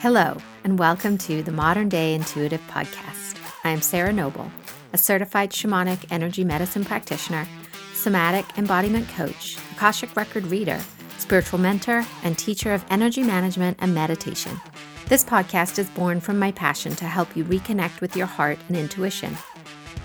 Hello, 0.00 0.36
and 0.62 0.78
welcome 0.78 1.18
to 1.18 1.42
the 1.42 1.50
Modern 1.50 1.88
Day 1.88 2.14
Intuitive 2.14 2.60
Podcast. 2.68 3.36
I 3.64 3.70
am 3.70 3.80
Sarah 3.80 4.12
Noble, 4.12 4.48
a 4.92 4.98
certified 4.98 5.50
shamanic 5.50 6.06
energy 6.10 6.44
medicine 6.44 6.84
practitioner, 6.84 7.48
somatic 7.94 8.46
embodiment 8.56 9.08
coach, 9.08 9.56
Akashic 9.72 10.14
record 10.14 10.44
reader, 10.46 10.80
spiritual 11.18 11.58
mentor, 11.58 12.06
and 12.22 12.38
teacher 12.38 12.72
of 12.72 12.84
energy 12.90 13.24
management 13.24 13.76
and 13.80 13.92
meditation. 13.92 14.60
This 15.08 15.24
podcast 15.24 15.80
is 15.80 15.90
born 15.90 16.20
from 16.20 16.38
my 16.38 16.52
passion 16.52 16.94
to 16.96 17.06
help 17.06 17.36
you 17.36 17.44
reconnect 17.44 18.00
with 18.00 18.16
your 18.16 18.28
heart 18.28 18.58
and 18.68 18.76
intuition. 18.76 19.36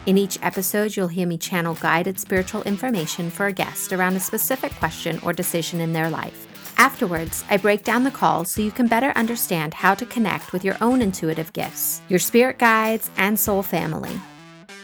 In 0.08 0.18
each 0.18 0.40
episode, 0.42 0.96
you'll 0.96 1.08
hear 1.08 1.28
me 1.28 1.38
channel 1.38 1.76
guided 1.76 2.20
spiritual 2.20 2.64
information 2.64 3.30
for 3.30 3.46
a 3.46 3.54
guest 3.54 3.94
around 3.94 4.16
a 4.16 4.20
specific 4.20 4.74
question 4.78 5.20
or 5.24 5.34
decision 5.34 5.82
in 5.82 5.94
their 5.94 6.10
life. 6.10 6.45
Afterwards, 6.78 7.46
I 7.50 7.58
break 7.58 7.84
down 7.84 8.04
the 8.04 8.12
call 8.12 8.44
so 8.44 8.62
you 8.62 8.72
can 8.72 8.88
better 8.88 9.12
understand 9.16 9.74
how 9.74 9.96
to 9.96 10.06
connect 10.06 10.52
with 10.52 10.66
your 10.66 10.76
own 10.82 11.02
intuitive 11.02 11.54
gifts, 11.54 12.02
your 12.10 12.20
spirit 12.20 12.58
guides, 12.58 13.10
and 13.18 13.40
soul 13.40 13.64
family. 13.64 14.20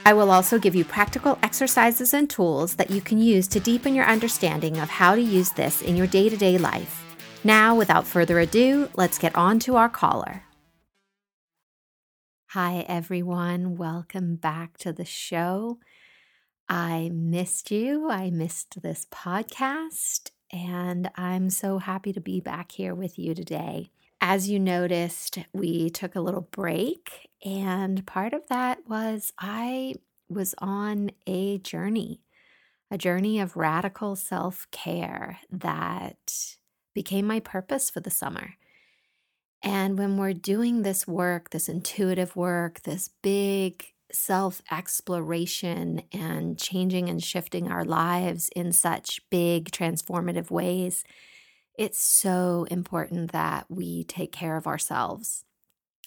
I 0.05 0.13
will 0.13 0.31
also 0.31 0.57
give 0.57 0.73
you 0.73 0.85
practical 0.85 1.37
exercises 1.43 2.13
and 2.13 2.29
tools 2.29 2.75
that 2.75 2.89
you 2.89 3.01
can 3.01 3.19
use 3.19 3.47
to 3.49 3.59
deepen 3.59 3.93
your 3.93 4.05
understanding 4.05 4.79
of 4.79 4.89
how 4.89 5.15
to 5.15 5.21
use 5.21 5.51
this 5.51 5.81
in 5.81 5.97
your 5.97 6.07
day 6.07 6.29
to 6.29 6.37
day 6.37 6.57
life. 6.57 7.05
Now, 7.43 7.75
without 7.75 8.07
further 8.07 8.39
ado, 8.39 8.89
let's 8.95 9.17
get 9.17 9.35
on 9.35 9.59
to 9.59 9.75
our 9.75 9.89
caller. 9.89 10.43
Hi, 12.49 12.85
everyone. 12.87 13.77
Welcome 13.77 14.35
back 14.37 14.77
to 14.79 14.93
the 14.93 15.05
show. 15.05 15.79
I 16.67 17.09
missed 17.13 17.69
you. 17.69 18.09
I 18.09 18.29
missed 18.29 18.81
this 18.81 19.05
podcast, 19.11 20.31
and 20.51 21.09
I'm 21.15 21.49
so 21.49 21.77
happy 21.77 22.13
to 22.13 22.21
be 22.21 22.39
back 22.39 22.71
here 22.71 22.93
with 22.93 23.17
you 23.17 23.33
today. 23.33 23.91
As 24.19 24.49
you 24.49 24.59
noticed, 24.59 25.39
we 25.53 25.89
took 25.89 26.15
a 26.15 26.21
little 26.21 26.47
break, 26.51 27.29
and 27.43 28.05
part 28.05 28.33
of 28.33 28.47
that 28.49 28.87
was 28.87 29.33
I 29.39 29.95
was 30.29 30.53
on 30.59 31.11
a 31.25 31.57
journey, 31.59 32.21
a 32.89 32.97
journey 32.97 33.39
of 33.39 33.57
radical 33.57 34.15
self 34.15 34.67
care 34.71 35.39
that 35.49 36.55
became 36.93 37.25
my 37.25 37.39
purpose 37.39 37.89
for 37.89 37.99
the 37.99 38.11
summer. 38.11 38.55
And 39.63 39.97
when 39.97 40.17
we're 40.17 40.33
doing 40.33 40.81
this 40.81 41.07
work, 41.07 41.51
this 41.51 41.69
intuitive 41.69 42.35
work, 42.35 42.81
this 42.81 43.09
big 43.21 43.85
self 44.13 44.61
exploration 44.71 46.03
and 46.11 46.57
changing 46.57 47.09
and 47.09 47.23
shifting 47.23 47.71
our 47.71 47.85
lives 47.85 48.49
in 48.55 48.71
such 48.71 49.21
big 49.29 49.71
transformative 49.71 50.49
ways, 50.51 51.03
it's 51.77 51.99
so 51.99 52.67
important 52.69 53.31
that 53.31 53.65
we 53.69 54.03
take 54.03 54.31
care 54.31 54.57
of 54.57 54.67
ourselves, 54.67 55.45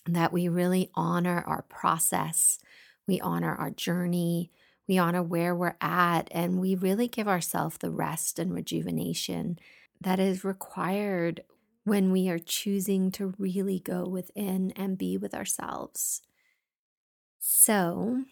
that 0.07 0.33
we 0.33 0.49
really 0.49 0.91
honor 0.95 1.43
our 1.47 1.63
process, 1.63 2.59
we 3.07 3.21
honor 3.21 3.55
our 3.55 3.71
journey, 3.71 4.51
we 4.87 4.99
honor 4.99 5.23
where 5.23 5.55
we're 5.55 5.77
at, 5.81 6.29
and 6.31 6.61
we 6.61 6.75
really 6.75 7.09
give 7.09 7.27
ourselves 7.27 7.79
the 7.79 7.91
rest 7.91 8.39
and 8.39 8.55
rejuvenation 8.55 9.59
that 10.01 10.21
is 10.21 10.45
required 10.45 11.43
when 11.85 12.13
we 12.13 12.29
are 12.29 12.39
choosing 12.39 13.11
to 13.13 13.35
really 13.39 13.79
go 13.79 14.05
within 14.05 14.73
and 14.77 14.99
be 14.99 15.17
with 15.17 15.35
ourselves. 15.35 16.23
So 17.47 18.25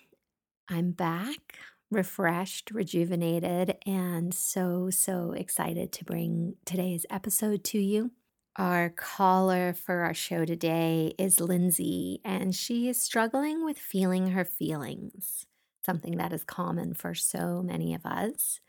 I'm 0.69 0.93
back, 0.93 1.59
refreshed, 1.91 2.71
rejuvenated, 2.71 3.77
and 3.87 4.35
so, 4.35 4.91
so 4.91 5.33
excited 5.33 5.93
to 5.93 6.05
bring 6.05 6.57
today's 6.65 7.07
episode 7.11 7.65
to 7.65 7.79
you. 7.79 8.13
Our 8.57 8.91
caller 8.91 9.75
for 9.75 10.01
our 10.01 10.15
show 10.15 10.45
today 10.45 11.15
is 11.19 11.41
Lindsey, 11.41 12.21
and 12.25 12.55
she 12.55 12.89
is 12.89 13.01
struggling 13.01 13.65
with 13.65 13.79
feeling 13.79 14.29
her 14.33 14.45
feelings, 14.45 15.47
something 15.85 16.17
that 16.19 16.33
is 16.33 16.45
common 16.45 16.95
for 16.95 17.15
so 17.15 17.63
many 17.63 17.95
of 17.95 18.07
us. 18.07 18.61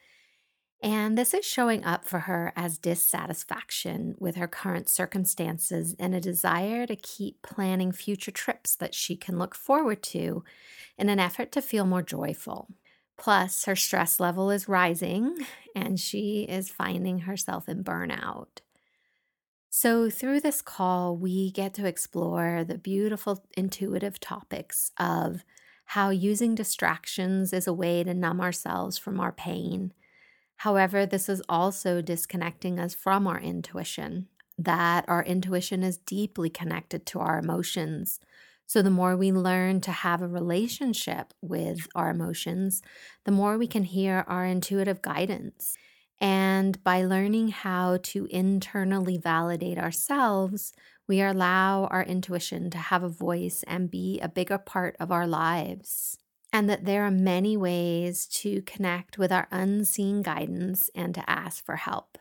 And 0.83 1.17
this 1.17 1.33
is 1.33 1.45
showing 1.45 1.85
up 1.85 2.03
for 2.03 2.19
her 2.19 2.51
as 2.57 2.77
dissatisfaction 2.77 4.15
with 4.19 4.35
her 4.35 4.49
current 4.49 4.89
circumstances 4.89 5.95
and 5.97 6.13
a 6.13 6.19
desire 6.19 6.85
to 6.85 6.97
keep 6.97 7.41
planning 7.41 7.93
future 7.93 8.31
trips 8.31 8.75
that 8.75 8.93
she 8.93 9.15
can 9.15 9.39
look 9.39 9.55
forward 9.55 10.03
to 10.03 10.43
in 10.97 11.07
an 11.07 11.21
effort 11.21 11.53
to 11.53 11.61
feel 11.61 11.85
more 11.85 12.03
joyful. 12.03 12.67
Plus, 13.17 13.63
her 13.63 13.77
stress 13.77 14.19
level 14.19 14.51
is 14.51 14.67
rising 14.67 15.37
and 15.73 16.01
she 16.01 16.45
is 16.49 16.69
finding 16.69 17.19
herself 17.19 17.69
in 17.69 17.81
burnout. 17.81 18.59
So, 19.69 20.09
through 20.09 20.41
this 20.41 20.61
call, 20.61 21.15
we 21.15 21.49
get 21.51 21.73
to 21.75 21.85
explore 21.85 22.65
the 22.65 22.77
beautiful 22.77 23.45
intuitive 23.55 24.19
topics 24.19 24.91
of 24.99 25.45
how 25.85 26.09
using 26.09 26.55
distractions 26.55 27.53
is 27.53 27.67
a 27.67 27.73
way 27.73 28.03
to 28.03 28.13
numb 28.13 28.41
ourselves 28.41 28.97
from 28.97 29.21
our 29.21 29.31
pain 29.31 29.93
However, 30.63 31.05
this 31.05 31.27
is 31.27 31.41
also 31.49 32.01
disconnecting 32.01 32.79
us 32.79 32.95
from 32.95 33.27
our 33.27 33.37
intuition, 33.37 34.29
that 34.57 35.03
our 35.09 35.21
intuition 35.21 35.83
is 35.83 35.97
deeply 35.97 36.49
connected 36.49 37.05
to 37.07 37.19
our 37.19 37.37
emotions. 37.37 38.21
So, 38.65 38.81
the 38.81 38.89
more 38.89 39.17
we 39.17 39.33
learn 39.33 39.81
to 39.81 39.91
have 39.91 40.21
a 40.21 40.27
relationship 40.27 41.33
with 41.41 41.85
our 41.95 42.11
emotions, 42.11 42.81
the 43.25 43.31
more 43.33 43.57
we 43.57 43.67
can 43.67 43.83
hear 43.83 44.23
our 44.25 44.45
intuitive 44.45 45.01
guidance. 45.01 45.75
And 46.21 46.81
by 46.81 47.03
learning 47.03 47.49
how 47.49 47.97
to 48.03 48.25
internally 48.27 49.17
validate 49.17 49.77
ourselves, 49.77 50.71
we 51.09 51.19
allow 51.19 51.87
our 51.87 52.03
intuition 52.03 52.69
to 52.69 52.77
have 52.77 53.03
a 53.03 53.09
voice 53.09 53.65
and 53.67 53.91
be 53.91 54.17
a 54.21 54.29
bigger 54.29 54.59
part 54.59 54.95
of 54.97 55.11
our 55.11 55.27
lives 55.27 56.19
and 56.53 56.69
that 56.69 56.85
there 56.85 57.03
are 57.03 57.11
many 57.11 57.57
ways 57.57 58.27
to 58.27 58.61
connect 58.61 59.17
with 59.17 59.31
our 59.31 59.47
unseen 59.49 60.21
guidance 60.21 60.89
and 60.93 61.15
to 61.15 61.27
ask 61.27 61.65
for 61.65 61.77
help. 61.77 62.19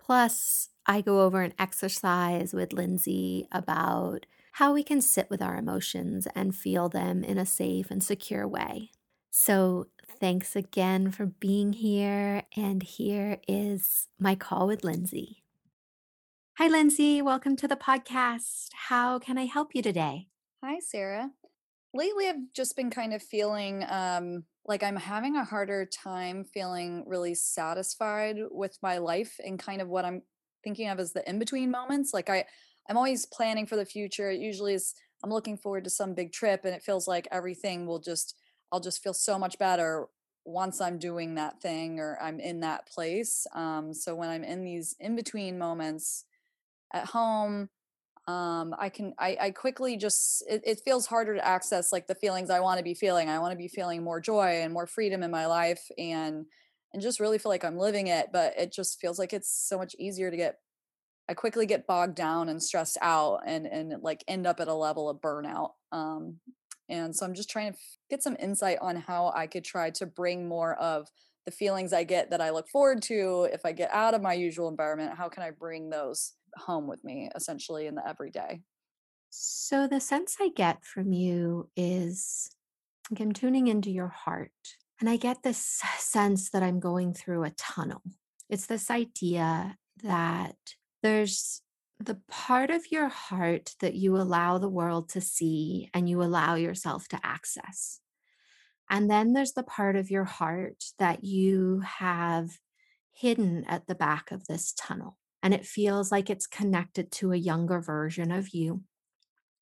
Plus, 0.00 0.70
I 0.86 1.00
go 1.00 1.20
over 1.20 1.42
an 1.42 1.54
exercise 1.56 2.52
with 2.52 2.72
Lindsey 2.72 3.46
about 3.52 4.26
how 4.54 4.74
we 4.74 4.82
can 4.82 5.00
sit 5.00 5.30
with 5.30 5.40
our 5.40 5.56
emotions 5.56 6.26
and 6.34 6.54
feel 6.54 6.88
them 6.88 7.22
in 7.22 7.38
a 7.38 7.46
safe 7.46 7.92
and 7.92 8.02
secure 8.02 8.48
way. 8.48 8.90
So, 9.30 9.86
thanks 10.18 10.56
again 10.56 11.12
for 11.12 11.26
being 11.26 11.72
here. 11.72 12.42
And 12.56 12.82
here 12.82 13.38
is 13.46 14.08
my 14.18 14.34
call 14.34 14.66
with 14.66 14.82
Lindsey. 14.82 15.44
Hi, 16.58 16.66
Lindsey. 16.66 17.22
Welcome 17.22 17.54
to 17.56 17.68
the 17.68 17.76
podcast. 17.76 18.70
How 18.88 19.20
can 19.20 19.38
I 19.38 19.46
help 19.46 19.76
you 19.76 19.82
today? 19.82 20.26
Hi, 20.62 20.80
Sarah 20.80 21.30
lately 21.92 22.28
I've 22.28 22.52
just 22.54 22.76
been 22.76 22.90
kind 22.90 23.12
of 23.12 23.22
feeling 23.22 23.84
um, 23.88 24.44
like 24.64 24.82
I'm 24.82 24.96
having 24.96 25.36
a 25.36 25.44
harder 25.44 25.86
time 25.86 26.44
feeling 26.44 27.04
really 27.06 27.34
satisfied 27.34 28.36
with 28.50 28.78
my 28.82 28.98
life 28.98 29.40
and 29.44 29.58
kind 29.58 29.80
of 29.80 29.88
what 29.88 30.04
I'm 30.04 30.22
thinking 30.62 30.88
of 30.88 31.00
as 31.00 31.12
the 31.12 31.28
in 31.28 31.38
between 31.38 31.70
moments. 31.70 32.12
Like 32.14 32.30
I, 32.30 32.44
I'm 32.88 32.96
always 32.96 33.26
planning 33.26 33.66
for 33.66 33.76
the 33.76 33.84
future. 33.84 34.30
It 34.30 34.40
usually 34.40 34.74
is 34.74 34.94
I'm 35.22 35.30
looking 35.30 35.56
forward 35.56 35.84
to 35.84 35.90
some 35.90 36.14
big 36.14 36.32
trip, 36.32 36.64
and 36.64 36.74
it 36.74 36.82
feels 36.82 37.06
like 37.06 37.28
everything 37.30 37.86
will 37.86 38.00
just 38.00 38.36
I'll 38.72 38.80
just 38.80 39.02
feel 39.02 39.14
so 39.14 39.38
much 39.38 39.58
better 39.58 40.06
once 40.44 40.80
I'm 40.80 40.98
doing 40.98 41.34
that 41.34 41.60
thing 41.60 41.98
or 42.00 42.18
I'm 42.20 42.40
in 42.40 42.60
that 42.60 42.86
place. 42.86 43.46
Um, 43.54 43.92
so 43.92 44.14
when 44.14 44.30
I'm 44.30 44.44
in 44.44 44.64
these 44.64 44.96
in 44.98 45.16
between 45.16 45.58
moments 45.58 46.24
at 46.92 47.06
home 47.06 47.68
um 48.30 48.74
i 48.78 48.88
can 48.88 49.12
i 49.18 49.36
i 49.40 49.50
quickly 49.50 49.96
just 49.96 50.44
it, 50.48 50.62
it 50.64 50.80
feels 50.84 51.06
harder 51.06 51.34
to 51.34 51.46
access 51.46 51.92
like 51.92 52.06
the 52.06 52.14
feelings 52.14 52.50
i 52.50 52.60
want 52.60 52.78
to 52.78 52.84
be 52.84 52.94
feeling. 52.94 53.28
I 53.28 53.38
want 53.38 53.52
to 53.52 53.58
be 53.58 53.68
feeling 53.68 54.02
more 54.02 54.20
joy 54.20 54.60
and 54.62 54.72
more 54.72 54.86
freedom 54.86 55.22
in 55.22 55.30
my 55.30 55.46
life 55.46 55.82
and 55.98 56.46
and 56.92 57.02
just 57.02 57.20
really 57.20 57.38
feel 57.38 57.50
like 57.50 57.64
i'm 57.64 57.78
living 57.78 58.06
it 58.06 58.28
but 58.32 58.54
it 58.58 58.72
just 58.72 59.00
feels 59.00 59.18
like 59.18 59.32
it's 59.32 59.50
so 59.50 59.78
much 59.78 59.94
easier 59.98 60.30
to 60.30 60.36
get 60.36 60.56
i 61.28 61.34
quickly 61.34 61.66
get 61.66 61.86
bogged 61.86 62.14
down 62.14 62.48
and 62.48 62.62
stressed 62.62 62.98
out 63.00 63.40
and 63.46 63.66
and 63.66 64.02
like 64.02 64.22
end 64.28 64.46
up 64.46 64.60
at 64.60 64.68
a 64.68 64.74
level 64.74 65.08
of 65.08 65.20
burnout. 65.20 65.70
Um 65.92 66.40
and 66.88 67.14
so 67.14 67.24
i'm 67.24 67.34
just 67.34 67.50
trying 67.50 67.72
to 67.72 67.78
get 68.10 68.22
some 68.22 68.36
insight 68.40 68.78
on 68.80 68.96
how 68.96 69.32
i 69.34 69.46
could 69.46 69.64
try 69.64 69.90
to 69.90 70.06
bring 70.06 70.48
more 70.48 70.74
of 70.74 71.08
the 71.46 71.52
feelings 71.52 71.92
i 71.92 72.04
get 72.04 72.30
that 72.30 72.40
i 72.40 72.50
look 72.50 72.68
forward 72.68 73.00
to 73.00 73.48
if 73.52 73.64
i 73.64 73.72
get 73.72 73.90
out 73.92 74.14
of 74.14 74.20
my 74.20 74.34
usual 74.34 74.68
environment 74.68 75.16
how 75.16 75.28
can 75.28 75.42
i 75.42 75.50
bring 75.50 75.88
those 75.88 76.34
home 76.56 76.86
with 76.86 77.02
me 77.04 77.30
essentially 77.34 77.86
in 77.86 77.94
the 77.94 78.06
everyday. 78.06 78.60
So, 79.30 79.86
the 79.86 80.00
sense 80.00 80.36
I 80.40 80.50
get 80.54 80.84
from 80.84 81.12
you 81.12 81.68
is 81.76 82.50
like 83.10 83.20
I'm 83.20 83.32
tuning 83.32 83.68
into 83.68 83.90
your 83.90 84.08
heart, 84.08 84.50
and 85.00 85.08
I 85.08 85.16
get 85.16 85.42
this 85.42 85.80
sense 85.98 86.50
that 86.50 86.62
I'm 86.62 86.80
going 86.80 87.14
through 87.14 87.44
a 87.44 87.50
tunnel. 87.50 88.02
It's 88.48 88.66
this 88.66 88.90
idea 88.90 89.76
that 90.02 90.56
there's 91.02 91.62
the 91.98 92.18
part 92.28 92.70
of 92.70 92.90
your 92.90 93.08
heart 93.08 93.74
that 93.80 93.94
you 93.94 94.16
allow 94.16 94.58
the 94.58 94.68
world 94.68 95.10
to 95.10 95.20
see 95.20 95.90
and 95.92 96.08
you 96.08 96.22
allow 96.22 96.54
yourself 96.54 97.08
to 97.08 97.20
access. 97.22 98.00
And 98.88 99.10
then 99.10 99.34
there's 99.34 99.52
the 99.52 99.62
part 99.62 99.96
of 99.96 100.10
your 100.10 100.24
heart 100.24 100.82
that 100.98 101.22
you 101.22 101.80
have 101.80 102.50
hidden 103.12 103.64
at 103.68 103.86
the 103.86 103.94
back 103.94 104.32
of 104.32 104.46
this 104.46 104.72
tunnel. 104.72 105.18
And 105.42 105.54
it 105.54 105.66
feels 105.66 106.12
like 106.12 106.28
it's 106.28 106.46
connected 106.46 107.10
to 107.12 107.32
a 107.32 107.36
younger 107.36 107.80
version 107.80 108.30
of 108.30 108.50
you 108.50 108.82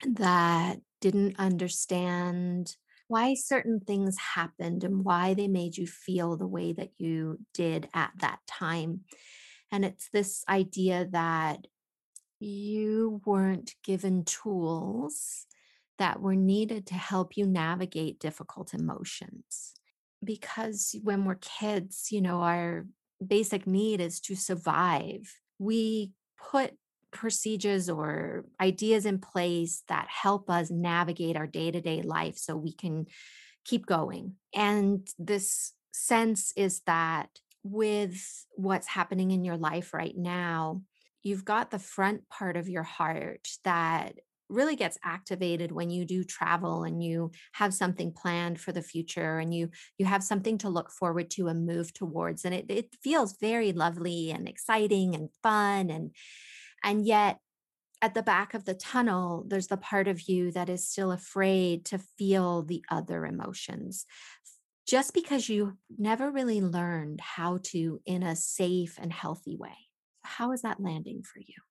that 0.05 0.79
didn't 1.01 1.39
understand 1.39 2.77
why 3.07 3.35
certain 3.35 3.81
things 3.81 4.17
happened 4.35 4.85
and 4.85 5.05
why 5.05 5.35
they 5.35 5.49
made 5.49 5.77
you 5.77 5.87
feel 5.87 6.37
the 6.37 6.47
way 6.47 6.73
that 6.73 6.91
you 6.99 7.39
did 7.55 7.89
at 7.95 8.11
that 8.21 8.39
time. 8.47 9.01
And 9.73 9.85
it's 9.85 10.09
this 10.11 10.45
idea 10.49 11.07
that 11.11 11.67
you 12.41 13.21
weren't 13.25 13.75
given 13.83 14.25
tools 14.25 15.47
that 15.99 16.21
were 16.21 16.37
needed 16.37 16.87
to 16.87 16.95
help 16.95 17.37
you 17.37 17.47
navigate 17.47 18.21
difficult 18.21 18.75
emotions. 18.75 19.75
Because 20.23 20.95
when 21.03 21.25
we're 21.25 21.37
kids, 21.37 22.09
you 22.11 22.21
know, 22.21 22.41
our 22.43 22.87
basic 23.25 23.67
need 23.67 24.01
is 24.01 24.21
to 24.21 24.37
survive. 24.37 25.39
We 25.59 26.13
put 26.51 26.75
procedures 27.11 27.89
or 27.89 28.45
ideas 28.61 29.07
in 29.07 29.19
place 29.19 29.83
that 29.89 30.09
help 30.09 30.51
us 30.51 30.71
navigate 30.71 31.37
our 31.37 31.47
day 31.47 31.71
to 31.71 31.81
day 31.81 32.03
life 32.03 32.37
so 32.37 32.57
we 32.57 32.73
can 32.73 33.07
keep 33.65 33.87
going. 33.87 34.35
And 34.55 35.09
this 35.19 35.73
sense 35.93 36.53
is 36.57 36.83
that 36.87 37.29
with 37.63 38.47
what's 38.55 38.87
happening 38.87 39.31
in 39.31 39.45
your 39.45 39.57
life 39.57 39.93
right 39.93 40.17
now, 40.17 40.83
you've 41.23 41.45
got 41.45 41.71
the 41.71 41.79
front 41.79 42.29
part 42.29 42.57
of 42.57 42.69
your 42.69 42.83
heart 42.83 43.49
that 43.65 44.15
really 44.49 44.77
gets 44.77 44.99
activated 45.05 45.73
when 45.73 45.91
you 45.91 46.05
do 46.05 46.25
travel 46.25 46.85
and 46.85 47.03
you 47.03 47.31
have 47.53 47.75
something 47.75 48.13
planned 48.13 48.61
for 48.61 48.73
the 48.73 48.83
future 48.83 49.39
and 49.39 49.55
you 49.55 49.71
you 49.99 50.07
have 50.07 50.23
something 50.23 50.59
to 50.59 50.69
look 50.69 50.91
forward 50.91 51.31
to 51.31 51.49
and 51.49 51.67
move 51.67 51.93
towards 51.93 52.45
and 52.45 52.55
it, 52.55 52.67
it 52.69 52.95
feels 53.03 53.37
very 53.41 53.73
lovely 53.73 54.31
and 54.31 54.49
exciting 54.49 55.15
and 55.15 55.29
fun 55.43 55.91
and 55.91 56.11
and 56.83 57.07
yet 57.07 57.39
at 58.01 58.15
the 58.15 58.23
back 58.23 58.55
of 58.55 58.65
the 58.65 58.75
tunnel 58.75 59.45
there's 59.49 59.67
the 59.67 59.77
part 59.77 60.09
of 60.09 60.29
you 60.29 60.51
that 60.53 60.69
is 60.69 60.89
still 60.89 61.13
afraid 61.13 61.85
to 61.85 61.99
feel 61.99 62.63
the 62.63 62.85
other 62.91 63.27
emotions. 63.27 64.07
Just 64.87 65.13
because 65.13 65.49
you 65.49 65.77
never 65.99 66.31
really 66.31 66.63
learned 66.63 67.21
how 67.21 67.59
to 67.65 68.01
in 68.07 68.23
a 68.23 68.37
safe 68.37 68.99
and 68.99 69.13
healthy 69.13 69.55
way. 69.57 69.77
How 70.23 70.53
is 70.53 70.63
that 70.63 70.81
landing 70.81 71.23
for 71.23 71.41
you 71.41 71.68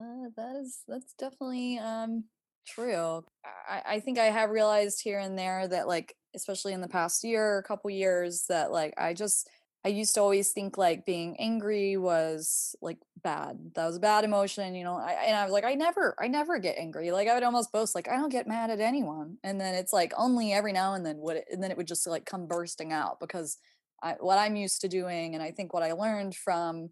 Uh, 0.00 0.28
that 0.36 0.56
is 0.56 0.82
that's 0.86 1.12
definitely 1.14 1.78
um 1.78 2.24
true. 2.66 3.24
I, 3.68 3.82
I 3.94 4.00
think 4.00 4.18
I 4.18 4.26
have 4.26 4.50
realized 4.50 5.00
here 5.02 5.18
and 5.18 5.38
there 5.38 5.66
that 5.68 5.88
like 5.88 6.14
especially 6.36 6.72
in 6.72 6.80
the 6.80 6.88
past 6.88 7.24
year 7.24 7.56
or 7.56 7.62
couple 7.62 7.90
years 7.90 8.44
that 8.48 8.70
like 8.70 8.94
I 8.98 9.14
just 9.14 9.48
I 9.84 9.88
used 9.88 10.14
to 10.14 10.20
always 10.20 10.52
think 10.52 10.76
like 10.78 11.06
being 11.06 11.36
angry 11.40 11.96
was 11.96 12.76
like 12.82 12.98
bad. 13.24 13.58
That 13.74 13.86
was 13.86 13.96
a 13.96 14.00
bad 14.00 14.24
emotion, 14.24 14.74
you 14.74 14.84
know. 14.84 14.96
I 14.98 15.12
and 15.26 15.36
I 15.36 15.44
was 15.44 15.52
like 15.52 15.64
I 15.64 15.74
never 15.74 16.14
I 16.20 16.28
never 16.28 16.58
get 16.58 16.78
angry. 16.78 17.10
Like 17.10 17.26
I 17.28 17.34
would 17.34 17.42
almost 17.42 17.72
boast 17.72 17.94
like 17.94 18.08
I 18.08 18.16
don't 18.16 18.28
get 18.30 18.46
mad 18.46 18.70
at 18.70 18.80
anyone. 18.80 19.38
And 19.42 19.60
then 19.60 19.74
it's 19.74 19.92
like 19.92 20.12
only 20.16 20.52
every 20.52 20.72
now 20.72 20.94
and 20.94 21.04
then 21.04 21.18
would 21.18 21.38
it 21.38 21.46
and 21.50 21.60
then 21.62 21.70
it 21.72 21.76
would 21.76 21.88
just 21.88 22.06
like 22.06 22.24
come 22.26 22.46
bursting 22.46 22.92
out 22.92 23.18
because 23.20 23.56
I, 24.02 24.12
what 24.20 24.38
I'm 24.38 24.54
used 24.56 24.80
to 24.82 24.88
doing 24.88 25.34
and 25.34 25.42
I 25.42 25.50
think 25.50 25.72
what 25.74 25.82
I 25.82 25.92
learned 25.92 26.36
from 26.36 26.90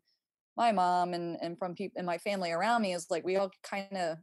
my 0.56 0.72
mom 0.72 1.14
and 1.14 1.36
and 1.40 1.58
from 1.58 1.74
people 1.74 1.98
and 1.98 2.06
my 2.06 2.18
family 2.18 2.52
around 2.52 2.82
me 2.82 2.94
is 2.94 3.06
like 3.10 3.24
we 3.24 3.36
all 3.36 3.50
kind 3.62 3.96
of 3.96 4.18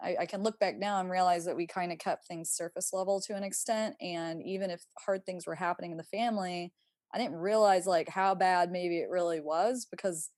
I, 0.00 0.16
I 0.20 0.26
can 0.26 0.44
look 0.44 0.58
back 0.60 0.78
now 0.78 1.00
and 1.00 1.10
realize 1.10 1.44
that 1.46 1.56
we 1.56 1.66
kind 1.66 1.90
of 1.90 1.98
kept 1.98 2.26
things 2.26 2.50
surface 2.50 2.92
level 2.92 3.20
to 3.22 3.34
an 3.34 3.42
extent 3.42 3.96
and 4.00 4.42
even 4.42 4.70
if 4.70 4.82
hard 4.98 5.26
things 5.26 5.46
were 5.46 5.56
happening 5.56 5.90
in 5.90 5.96
the 5.96 6.04
family 6.04 6.72
i 7.12 7.18
didn't 7.18 7.36
realize 7.36 7.86
like 7.86 8.08
how 8.08 8.34
bad 8.34 8.70
maybe 8.70 8.98
it 8.98 9.10
really 9.10 9.40
was 9.40 9.86
because 9.90 10.30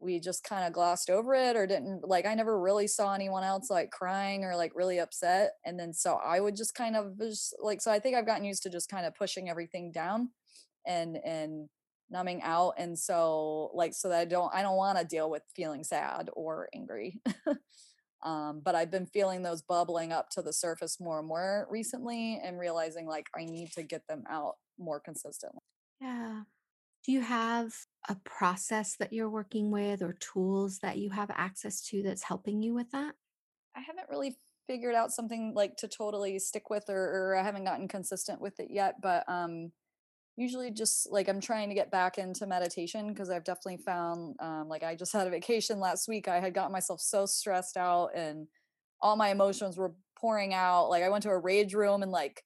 we 0.00 0.20
just 0.20 0.44
kind 0.44 0.66
of 0.66 0.72
glossed 0.72 1.08
over 1.08 1.34
it 1.34 1.56
or 1.56 1.66
didn't 1.66 2.06
like 2.06 2.26
i 2.26 2.34
never 2.34 2.60
really 2.60 2.86
saw 2.86 3.14
anyone 3.14 3.42
else 3.42 3.70
like 3.70 3.90
crying 3.90 4.44
or 4.44 4.54
like 4.54 4.72
really 4.74 4.98
upset 4.98 5.52
and 5.64 5.78
then 5.78 5.92
so 5.92 6.18
i 6.24 6.38
would 6.38 6.54
just 6.54 6.74
kind 6.74 6.94
of 6.94 7.18
just 7.18 7.54
like 7.62 7.80
so 7.80 7.90
i 7.90 7.98
think 7.98 8.14
i've 8.14 8.26
gotten 8.26 8.44
used 8.44 8.62
to 8.62 8.70
just 8.70 8.88
kind 8.88 9.06
of 9.06 9.14
pushing 9.14 9.48
everything 9.48 9.90
down 9.90 10.28
and 10.86 11.16
and 11.24 11.68
numbing 12.10 12.42
out 12.42 12.74
and 12.78 12.98
so 12.98 13.70
like 13.74 13.94
so 13.94 14.08
that 14.08 14.20
i 14.20 14.24
don't 14.24 14.54
i 14.54 14.62
don't 14.62 14.76
want 14.76 14.98
to 14.98 15.04
deal 15.04 15.30
with 15.30 15.42
feeling 15.54 15.84
sad 15.84 16.30
or 16.34 16.68
angry. 16.74 17.20
Um 18.22 18.62
but 18.64 18.74
i've 18.74 18.90
been 18.90 19.04
feeling 19.04 19.42
those 19.42 19.60
bubbling 19.60 20.10
up 20.10 20.30
to 20.30 20.40
the 20.40 20.52
surface 20.54 20.98
more 20.98 21.18
and 21.18 21.28
more 21.28 21.66
recently 21.68 22.40
and 22.42 22.58
realizing 22.58 23.06
like 23.06 23.26
i 23.36 23.44
need 23.44 23.70
to 23.72 23.82
get 23.82 24.00
them 24.08 24.24
out 24.30 24.54
more 24.78 24.98
consistently. 24.98 25.60
Yeah. 26.00 26.42
Do 27.04 27.12
you 27.12 27.20
have 27.20 27.74
a 28.08 28.16
process 28.24 28.96
that 28.96 29.12
you're 29.12 29.28
working 29.28 29.70
with 29.70 30.00
or 30.00 30.14
tools 30.14 30.78
that 30.78 30.96
you 30.96 31.10
have 31.10 31.30
access 31.34 31.82
to 31.88 32.02
that's 32.02 32.22
helping 32.22 32.62
you 32.62 32.74
with 32.74 32.90
that? 32.92 33.14
I 33.76 33.80
haven't 33.80 34.08
really 34.08 34.38
figured 34.66 34.94
out 34.94 35.12
something 35.12 35.52
like 35.54 35.76
to 35.76 35.88
totally 35.88 36.38
stick 36.38 36.70
with 36.70 36.84
or, 36.88 36.96
or 36.96 37.36
i 37.36 37.42
haven't 37.42 37.64
gotten 37.64 37.86
consistent 37.86 38.40
with 38.40 38.58
it 38.60 38.68
yet 38.70 38.94
but 39.02 39.22
um 39.28 39.70
Usually 40.36 40.70
just 40.70 41.10
like 41.12 41.28
I'm 41.28 41.40
trying 41.40 41.68
to 41.68 41.76
get 41.76 41.92
back 41.92 42.18
into 42.18 42.46
meditation 42.46 43.08
because 43.08 43.30
I've 43.30 43.44
definitely 43.44 43.76
found 43.76 44.34
um, 44.40 44.68
like 44.68 44.82
I 44.82 44.96
just 44.96 45.12
had 45.12 45.28
a 45.28 45.30
vacation 45.30 45.78
last 45.78 46.08
week. 46.08 46.26
I 46.26 46.40
had 46.40 46.54
gotten 46.54 46.72
myself 46.72 47.00
so 47.00 47.24
stressed 47.24 47.76
out 47.76 48.10
and 48.16 48.48
all 49.00 49.14
my 49.16 49.28
emotions 49.28 49.76
were 49.76 49.94
pouring 50.18 50.52
out. 50.52 50.88
Like 50.88 51.04
I 51.04 51.08
went 51.08 51.22
to 51.24 51.30
a 51.30 51.38
rage 51.38 51.74
room 51.74 52.02
and 52.02 52.10
like 52.10 52.42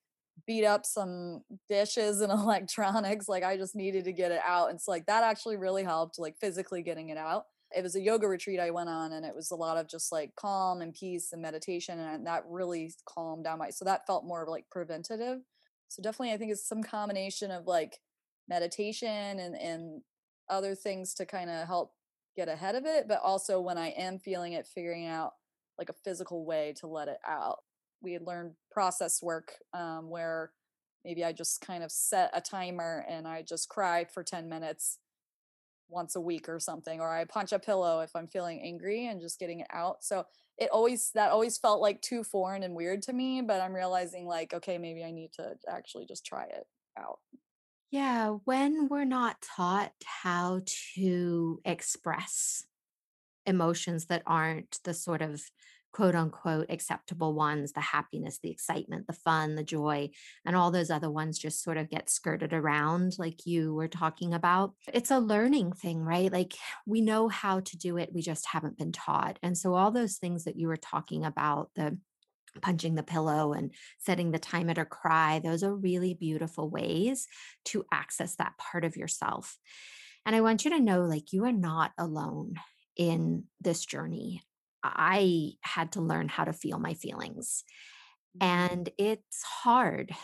beat 0.47 0.65
up 0.65 0.85
some 0.85 1.43
dishes 1.69 2.21
and 2.21 2.33
electronics. 2.33 3.29
Like 3.29 3.45
I 3.45 3.57
just 3.57 3.75
needed 3.75 4.05
to 4.05 4.13
get 4.13 4.33
it 4.33 4.41
out. 4.45 4.69
And 4.69 4.81
so 4.81 4.91
like 4.91 5.07
that 5.07 5.25
actually 5.25 5.57
really 5.57 5.85
helped, 5.85 6.19
like 6.19 6.37
physically 6.39 6.83
getting 6.83 7.09
it 7.09 7.17
out. 7.19 7.45
It 7.75 7.83
was 7.83 7.97
a 7.97 8.01
yoga 8.01 8.27
retreat 8.27 8.61
I 8.61 8.71
went 8.71 8.89
on 8.89 9.13
and 9.13 9.25
it 9.25 9.35
was 9.35 9.51
a 9.51 9.57
lot 9.57 9.77
of 9.77 9.89
just 9.89 10.11
like 10.11 10.35
calm 10.37 10.81
and 10.83 10.95
peace 10.95 11.33
and 11.33 11.41
meditation 11.43 11.99
and 11.99 12.27
that 12.27 12.45
really 12.49 12.93
calmed 13.07 13.45
down 13.45 13.59
my 13.59 13.69
so 13.69 13.85
that 13.85 14.07
felt 14.07 14.25
more 14.25 14.47
like 14.49 14.65
preventative 14.71 15.41
so 15.89 16.03
definitely, 16.03 16.33
I 16.33 16.37
think 16.37 16.53
it's 16.53 16.69
some 16.69 16.83
combination 16.83 17.51
of 17.51 17.67
like 17.67 18.01
meditation 18.49 19.09
and 19.39 19.55
and 19.57 20.03
other 20.49 20.75
things 20.75 21.15
to 21.15 21.27
kind 21.27 21.51
of 21.51 21.67
help 21.67 21.93
get 22.37 22.49
ahead 22.49 22.75
of 22.75 22.87
it, 22.87 23.07
but 23.09 23.21
also 23.23 23.61
when 23.61 23.77
I 23.77 23.89
am 23.89 24.19
feeling 24.19 24.55
it, 24.55 24.67
figuring 24.67 25.07
out 25.07 25.33
like 25.79 25.89
a 25.89 25.95
physical 26.05 26.47
way 26.47 26.75
to 26.81 26.87
let 26.87 27.09
it 27.09 27.19
out. 27.27 27.59
We 28.01 28.13
had 28.13 28.23
learned 28.23 28.53
process 28.71 29.23
work 29.23 29.53
um, 29.75 30.09
where 30.09 30.53
maybe 31.05 31.25
I 31.25 31.33
just 31.33 31.61
kind 31.61 31.83
of 31.83 31.91
set 31.91 32.31
a 32.33 32.41
timer 32.41 33.05
and 33.09 33.27
I 33.27 33.43
just 33.43 33.69
cry 33.69 34.05
for 34.05 34.23
10 34.23 34.49
minutes 34.49 34.99
once 35.89 36.17
a 36.17 36.21
week 36.21 36.49
or 36.49 36.61
something 36.61 37.01
or 37.01 37.11
i 37.11 37.25
punch 37.25 37.53
a 37.53 37.59
pillow 37.59 38.01
if 38.01 38.15
i'm 38.15 38.27
feeling 38.27 38.61
angry 38.63 39.07
and 39.07 39.21
just 39.21 39.39
getting 39.39 39.61
it 39.61 39.67
out 39.73 40.05
so 40.05 40.25
it 40.59 40.71
always 40.71 41.11
that 41.15 41.31
always 41.31 41.57
felt 41.59 41.81
like 41.81 42.01
too 42.03 42.25
foreign 42.25 42.63
and 42.63 42.75
weird 42.75 43.03
to 43.03 43.13
me 43.13 43.41
but 43.41 43.61
i'm 43.61 43.75
realizing 43.75 44.27
like 44.27 44.53
okay 44.53 44.79
maybe 44.79 45.05
i 45.05 45.11
need 45.11 45.33
to 45.33 45.55
actually 45.69 46.07
just 46.07 46.27
try 46.27 46.45
it 46.45 46.67
out. 46.99 47.19
Yeah 47.91 48.37
when 48.45 48.89
we're 48.89 49.05
not 49.05 49.37
taught 49.57 49.93
how 50.05 50.63
to 50.95 51.61
express 51.65 52.65
emotions 53.47 54.07
that 54.07 54.23
aren't 54.27 54.79
the 54.85 54.93
sort 54.93 55.23
of 55.23 55.43
quote 55.99 56.15
unquote 56.15 56.67
acceptable 56.71 57.35
ones 57.35 57.73
the 57.73 57.81
happiness, 57.81 58.39
the 58.41 58.53
excitement, 58.53 59.09
the 59.09 59.13
fun, 59.13 59.57
the 59.57 59.65
joy, 59.65 60.09
and 60.47 60.55
all 60.55 60.71
those 60.71 60.93
other 60.93 61.11
ones 61.11 61.41
just 61.41 61.61
sort 61.61 61.77
of 61.77 61.91
get 61.91 62.09
skirted 62.09 62.53
around, 62.53 63.17
like 63.19 63.45
you 63.47 63.75
were 63.75 63.89
talking 63.89 64.33
about. 64.33 64.75
It's 64.95 65.11
a 65.11 65.19
learning 65.19 65.73
thing, 65.73 66.05
right? 66.05 66.33
Like 66.33 66.55
we 66.87 67.01
know 67.01 67.27
how 67.27 67.59
to 67.59 67.77
do 67.77 67.97
it, 67.97 68.13
we 68.15 68.23
just 68.23 68.47
haven't 68.47 68.79
been 68.79 68.93
taught. 68.93 69.41
And 69.43 69.59
so, 69.59 69.75
all 69.75 69.91
those 69.91 70.19
things 70.19 70.45
that 70.45 70.57
you 70.57 70.69
were 70.69 70.77
talking 70.77 71.25
about, 71.25 71.71
the 71.75 71.99
punching 72.63 72.95
the 72.95 73.03
pillow 73.03 73.53
and 73.53 73.73
setting 73.99 74.31
the 74.31 74.39
timer 74.39 74.75
to 74.75 74.85
cry, 74.85 75.41
those 75.41 75.65
are 75.65 75.75
really 75.75 76.15
beautiful 76.15 76.71
ways 76.71 77.27
to 77.65 77.85
access 77.93 78.37
that 78.37 78.57
part 78.57 78.85
of 78.85 78.97
yourself. 78.97 79.59
And 80.25 80.37
I 80.37 80.43
want 80.43 80.65
you 80.65 80.71
to 80.71 80.81
know 80.81 81.03
like 81.03 81.33
you 81.33 81.45
are 81.45 81.53
not 81.53 81.91
alone 81.99 82.55
in 82.97 83.47
this 83.61 83.85
journey. 83.85 84.45
I 84.97 85.53
had 85.63 85.93
to 85.93 86.01
learn 86.01 86.29
how 86.29 86.45
to 86.45 86.53
feel 86.53 86.79
my 86.79 86.95
feelings. 86.95 87.65
Mhm. 88.39 88.45
And 88.47 88.89
it's 88.99 89.43
hard. 89.43 90.15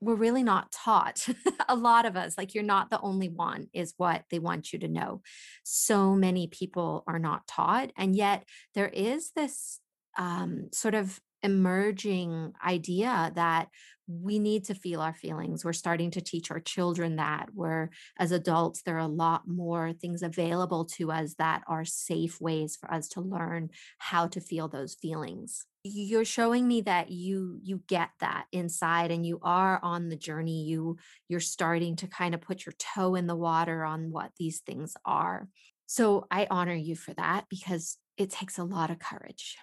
We're 0.00 0.14
really 0.14 0.42
not 0.42 0.72
taught. 0.72 1.26
a 1.68 1.76
lot 1.76 2.06
of 2.06 2.16
us, 2.16 2.38
like 2.38 2.54
you're 2.54 2.64
not 2.64 2.90
the 2.90 3.00
only 3.00 3.28
one, 3.28 3.68
is 3.74 3.94
what 3.98 4.24
they 4.30 4.38
want 4.38 4.72
you 4.72 4.78
to 4.80 4.88
know. 4.88 5.22
So 5.64 6.14
many 6.14 6.46
people 6.48 7.04
are 7.06 7.18
not 7.18 7.46
taught. 7.46 7.92
And 7.96 8.16
yet 8.16 8.44
there 8.74 8.88
is 8.88 9.32
this 9.36 9.80
um, 10.18 10.68
sort 10.72 10.94
of 10.94 11.20
emerging 11.42 12.52
idea 12.64 13.32
that 13.34 13.68
we 14.06 14.38
need 14.38 14.64
to 14.64 14.74
feel 14.74 15.00
our 15.00 15.14
feelings. 15.14 15.64
We're 15.64 15.72
starting 15.72 16.10
to 16.12 16.20
teach 16.20 16.50
our 16.50 16.60
children 16.60 17.16
that. 17.16 17.50
We're, 17.54 17.90
as 18.18 18.32
adults, 18.32 18.82
there 18.82 18.96
are 18.96 18.98
a 18.98 19.06
lot 19.06 19.46
more 19.46 19.92
things 19.92 20.22
available 20.22 20.84
to 20.96 21.12
us 21.12 21.34
that 21.34 21.62
are 21.68 21.84
safe 21.84 22.40
ways 22.40 22.76
for 22.76 22.92
us 22.92 23.08
to 23.10 23.20
learn 23.20 23.70
how 23.98 24.26
to 24.28 24.40
feel 24.40 24.68
those 24.68 24.94
feelings 24.94 25.66
you're 25.82 26.26
showing 26.26 26.68
me 26.68 26.82
that 26.82 27.10
you 27.10 27.58
you 27.62 27.82
get 27.86 28.10
that 28.20 28.46
inside 28.52 29.10
and 29.10 29.24
you 29.24 29.38
are 29.42 29.80
on 29.82 30.10
the 30.10 30.16
journey 30.16 30.64
you 30.64 30.98
you're 31.28 31.40
starting 31.40 31.96
to 31.96 32.06
kind 32.06 32.34
of 32.34 32.40
put 32.40 32.66
your 32.66 32.74
toe 32.78 33.14
in 33.14 33.26
the 33.26 33.36
water 33.36 33.82
on 33.82 34.10
what 34.10 34.30
these 34.38 34.60
things 34.60 34.94
are 35.06 35.48
So 35.86 36.26
I 36.30 36.46
honor 36.50 36.74
you 36.74 36.96
for 36.96 37.14
that 37.14 37.46
because 37.48 37.96
it 38.18 38.30
takes 38.30 38.58
a 38.58 38.64
lot 38.64 38.90
of 38.90 38.98
courage. 38.98 39.56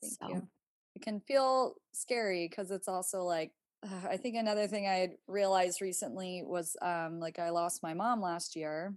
Thank 0.00 0.18
So, 0.20 0.26
you. 0.28 0.48
It 0.96 1.02
can 1.02 1.20
feel 1.20 1.74
scary 1.92 2.48
because 2.48 2.70
it's 2.70 2.88
also 2.88 3.22
like, 3.22 3.52
I 4.08 4.16
think 4.16 4.36
another 4.36 4.66
thing 4.66 4.88
I 4.88 4.94
had 4.94 5.10
realized 5.28 5.82
recently 5.82 6.42
was 6.44 6.74
um, 6.80 7.20
like 7.20 7.38
I 7.38 7.50
lost 7.50 7.82
my 7.82 7.92
mom 7.92 8.22
last 8.22 8.56
year 8.56 8.94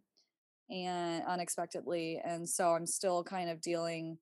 and 0.71 1.23
unexpectedly. 1.27 2.21
And 2.23 2.47
so 2.47 2.69
I'm 2.69 2.85
still 2.85 3.21
kind 3.23 3.49
of 3.49 3.59
dealing 3.59 4.17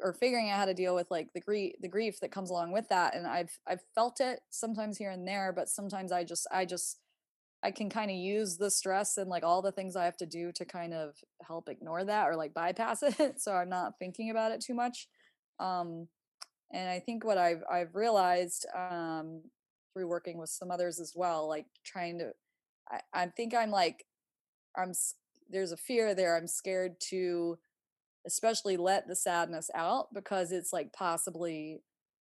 or 0.00 0.12
figuring 0.12 0.50
out 0.50 0.58
how 0.58 0.64
to 0.66 0.74
deal 0.74 0.94
with 0.94 1.10
like 1.10 1.32
the 1.34 1.40
grief 1.40 1.72
the 1.80 1.88
grief 1.88 2.20
that 2.20 2.32
comes 2.32 2.50
along 2.50 2.72
with 2.72 2.88
that 2.88 3.14
and 3.14 3.28
i've 3.28 3.56
i've 3.68 3.82
felt 3.94 4.20
it 4.20 4.40
sometimes 4.50 4.98
here 4.98 5.10
and 5.10 5.26
there 5.26 5.52
but 5.54 5.68
sometimes 5.68 6.10
i 6.10 6.24
just 6.24 6.48
i 6.50 6.64
just 6.64 6.98
i 7.62 7.70
can 7.70 7.88
kind 7.88 8.10
of 8.10 8.16
use 8.16 8.56
the 8.56 8.72
stress 8.72 9.16
and 9.18 9.30
like 9.30 9.44
all 9.44 9.62
the 9.62 9.70
things 9.70 9.94
i 9.94 10.04
have 10.04 10.16
to 10.16 10.26
do 10.26 10.50
to 10.50 10.64
kind 10.64 10.92
of 10.92 11.14
help 11.46 11.68
ignore 11.68 12.04
that 12.04 12.26
or 12.26 12.34
like 12.34 12.52
bypass 12.52 13.02
it 13.20 13.40
so 13.40 13.52
i'm 13.52 13.68
not 13.68 13.96
thinking 14.00 14.30
about 14.30 14.50
it 14.50 14.60
too 14.60 14.74
much 14.74 15.06
um 15.60 16.08
and 16.74 16.90
i 16.90 16.98
think 16.98 17.24
what 17.24 17.38
i've 17.38 17.62
i've 17.70 17.94
realized 17.94 18.66
um 18.76 19.40
through 19.94 20.08
working 20.08 20.38
with 20.38 20.50
some 20.50 20.70
others 20.70 21.00
as 21.00 21.12
well 21.14 21.48
like 21.48 21.66
trying 21.84 22.18
to 22.18 22.32
i, 22.90 23.00
I 23.14 23.26
think 23.26 23.54
i'm 23.54 23.70
like 23.70 24.04
i'm 24.76 24.92
there's 25.48 25.72
a 25.72 25.76
fear 25.76 26.14
there 26.14 26.36
i'm 26.36 26.48
scared 26.48 27.00
to 27.10 27.58
especially 28.26 28.76
let 28.76 29.06
the 29.06 29.16
sadness 29.16 29.70
out 29.74 30.12
because 30.12 30.50
it's 30.50 30.72
like 30.72 30.92
possibly 30.92 31.82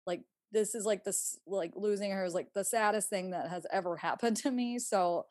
like 0.07 0.23
this 0.53 0.75
is 0.75 0.85
like 0.85 1.05
this 1.05 1.39
like 1.47 1.73
losing 1.75 2.11
her 2.11 2.25
is 2.25 2.35
like 2.35 2.53
the 2.55 2.65
saddest 2.65 3.09
thing 3.09 3.31
that 3.31 3.49
has 3.49 3.67
ever 3.73 3.97
happened 3.99 4.37
to 4.37 4.51
me 4.51 4.79
so 4.79 5.27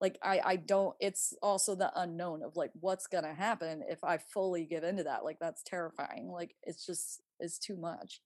like 0.00 0.18
i 0.22 0.40
i 0.44 0.56
don't 0.56 0.96
it's 1.00 1.34
also 1.42 1.74
the 1.74 1.90
unknown 2.00 2.42
of 2.42 2.56
like 2.56 2.70
what's 2.80 3.06
gonna 3.06 3.34
happen 3.34 3.82
if 3.88 4.02
i 4.04 4.18
fully 4.18 4.64
give 4.64 4.84
into 4.84 5.04
that 5.04 5.24
like 5.24 5.38
that's 5.38 5.62
terrifying 5.62 6.30
like 6.30 6.54
it's 6.64 6.84
just 6.84 7.22
it's 7.40 7.58
too 7.58 7.76
much 7.76 8.20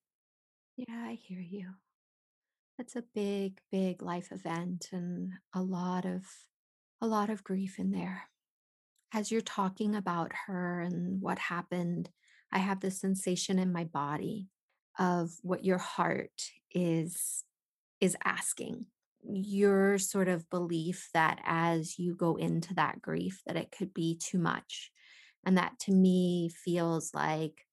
yeah, 0.88 1.04
I 1.08 1.14
hear 1.14 1.40
you. 1.40 1.66
That's 2.78 2.96
a 2.96 3.04
big, 3.14 3.60
big 3.70 4.00
life 4.00 4.32
event 4.32 4.88
and 4.92 5.32
a 5.54 5.60
lot 5.60 6.06
of 6.06 6.24
a 7.02 7.06
lot 7.06 7.28
of 7.28 7.44
grief 7.44 7.78
in 7.78 7.90
there. 7.90 8.22
As 9.12 9.30
you're 9.30 9.42
talking 9.42 9.94
about 9.94 10.32
her 10.46 10.80
and 10.80 11.20
what 11.20 11.38
happened, 11.38 12.08
I 12.52 12.58
have 12.58 12.80
this 12.80 13.00
sensation 13.00 13.58
in 13.58 13.72
my 13.72 13.84
body 13.84 14.48
of 14.98 15.30
what 15.42 15.64
your 15.64 15.78
heart 15.78 16.50
is 16.72 17.44
is 18.00 18.16
asking. 18.24 18.86
Your 19.22 19.98
sort 19.98 20.28
of 20.28 20.48
belief 20.48 21.10
that 21.12 21.42
as 21.44 21.98
you 21.98 22.14
go 22.14 22.36
into 22.36 22.72
that 22.74 23.02
grief 23.02 23.42
that 23.44 23.56
it 23.56 23.70
could 23.70 23.92
be 23.92 24.18
too 24.18 24.38
much. 24.38 24.90
And 25.44 25.58
that 25.58 25.78
to 25.80 25.92
me 25.92 26.48
feels 26.64 27.12
like 27.12 27.66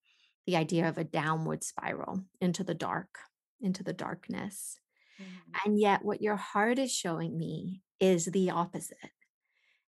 the 0.47 0.57
idea 0.57 0.89
of 0.89 0.97
a 0.99 1.05
downward 1.05 1.63
spiral 1.63 2.25
into 2.41 2.63
the 2.65 2.75
dark, 2.75 3.19
into 3.61 3.83
the 3.83 3.93
darkness. 3.93 4.79
Mhm. 5.19 5.57
And 5.65 5.79
yet 5.79 6.05
what 6.05 6.21
your 6.21 6.37
heart 6.37 6.79
is 6.79 6.91
showing 6.93 7.37
me 7.37 7.83
is 7.99 8.25
the 8.25 8.51
opposite 8.51 9.11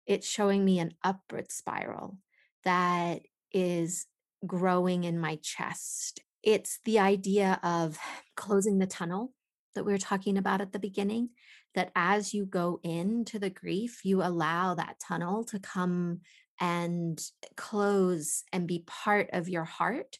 it's 0.06 0.26
showing 0.28 0.64
me 0.64 0.78
an 0.78 0.94
upward 1.02 1.50
spiral 1.50 2.18
that 2.64 3.22
is 3.52 4.06
growing 4.46 5.04
in 5.04 5.18
my 5.18 5.36
chest. 5.36 6.20
It's 6.42 6.80
the 6.84 6.98
idea 6.98 7.58
of 7.62 7.98
closing 8.36 8.78
the 8.78 8.86
tunnel 8.86 9.34
that 9.74 9.84
we 9.84 9.92
were 9.92 9.98
talking 9.98 10.38
about 10.38 10.60
at 10.60 10.72
the 10.72 10.78
beginning, 10.78 11.30
that 11.74 11.92
as 11.94 12.32
you 12.32 12.46
go 12.46 12.80
into 12.82 13.38
the 13.38 13.50
grief, 13.50 14.04
you 14.04 14.22
allow 14.22 14.74
that 14.74 15.00
tunnel 15.00 15.44
to 15.44 15.58
come 15.58 16.20
and 16.60 17.20
close 17.56 18.44
and 18.52 18.66
be 18.66 18.84
part 18.86 19.30
of 19.32 19.48
your 19.48 19.64
heart 19.64 20.18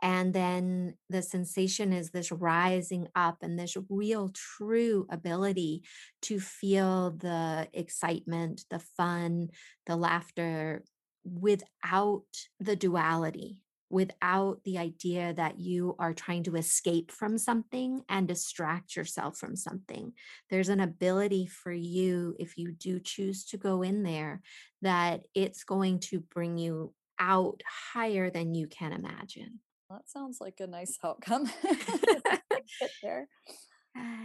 and 0.00 0.32
then 0.32 0.94
the 1.10 1.22
sensation 1.22 1.92
is 1.92 2.10
this 2.10 2.30
rising 2.30 3.08
up 3.16 3.38
and 3.42 3.58
this 3.58 3.76
real 3.88 4.30
true 4.32 5.06
ability 5.10 5.82
to 6.22 6.38
feel 6.38 7.10
the 7.10 7.68
excitement, 7.72 8.64
the 8.70 8.78
fun, 8.78 9.48
the 9.86 9.96
laughter 9.96 10.84
without 11.24 12.26
the 12.60 12.76
duality, 12.76 13.58
without 13.90 14.62
the 14.64 14.78
idea 14.78 15.32
that 15.34 15.58
you 15.58 15.96
are 15.98 16.12
trying 16.12 16.42
to 16.44 16.56
escape 16.56 17.10
from 17.10 17.38
something 17.38 18.02
and 18.08 18.28
distract 18.28 18.96
yourself 18.96 19.38
from 19.38 19.56
something. 19.56 20.12
There's 20.50 20.68
an 20.68 20.80
ability 20.80 21.46
for 21.46 21.72
you, 21.72 22.36
if 22.38 22.58
you 22.58 22.72
do 22.72 23.00
choose 23.00 23.44
to 23.46 23.56
go 23.56 23.82
in 23.82 24.02
there, 24.02 24.42
that 24.82 25.22
it's 25.34 25.64
going 25.64 26.00
to 26.00 26.20
bring 26.20 26.58
you 26.58 26.92
out 27.18 27.62
higher 27.92 28.30
than 28.30 28.54
you 28.54 28.66
can 28.66 28.92
imagine. 28.92 29.60
that 29.90 30.08
sounds 30.08 30.38
like 30.40 30.60
a 30.60 30.66
nice 30.66 30.98
outcome 31.02 31.50
if 31.64 32.22
I 32.26 32.38
could 32.50 32.62
get 32.80 32.90
there 33.02 33.28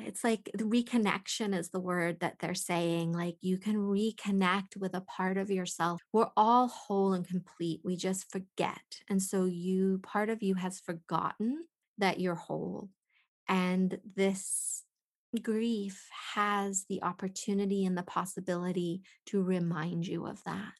It's 0.05 0.23
like 0.23 0.49
the 0.53 0.65
reconnection 0.65 1.57
is 1.57 1.69
the 1.69 1.79
word 1.79 2.19
that 2.19 2.39
they're 2.39 2.53
saying. 2.55 3.13
Like 3.13 3.37
you 3.41 3.57
can 3.57 3.75
reconnect 3.77 4.77
with 4.77 4.93
a 4.95 5.01
part 5.01 5.37
of 5.37 5.49
yourself. 5.49 6.01
We're 6.11 6.31
all 6.35 6.67
whole 6.67 7.13
and 7.13 7.27
complete. 7.27 7.81
We 7.83 7.95
just 7.95 8.31
forget. 8.31 9.01
And 9.09 9.21
so 9.21 9.45
you, 9.45 9.99
part 10.03 10.29
of 10.29 10.43
you 10.43 10.55
has 10.55 10.79
forgotten 10.79 11.65
that 11.97 12.19
you're 12.19 12.35
whole. 12.35 12.89
And 13.47 13.99
this 14.15 14.83
grief 15.41 16.09
has 16.35 16.85
the 16.89 17.01
opportunity 17.03 17.85
and 17.85 17.97
the 17.97 18.03
possibility 18.03 19.01
to 19.27 19.41
remind 19.41 20.07
you 20.07 20.25
of 20.27 20.43
that. 20.43 20.73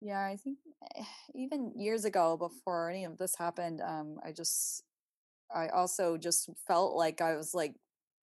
yeah 0.00 0.24
i 0.24 0.36
think 0.36 0.58
eh, 0.96 1.04
even 1.34 1.72
years 1.76 2.04
ago 2.04 2.36
before 2.36 2.88
any 2.90 3.04
of 3.04 3.18
this 3.18 3.34
happened 3.36 3.80
um 3.80 4.18
i 4.24 4.32
just 4.32 4.82
i 5.54 5.68
also 5.68 6.16
just 6.16 6.48
felt 6.66 6.94
like 6.94 7.20
i 7.20 7.36
was 7.36 7.54
like 7.54 7.74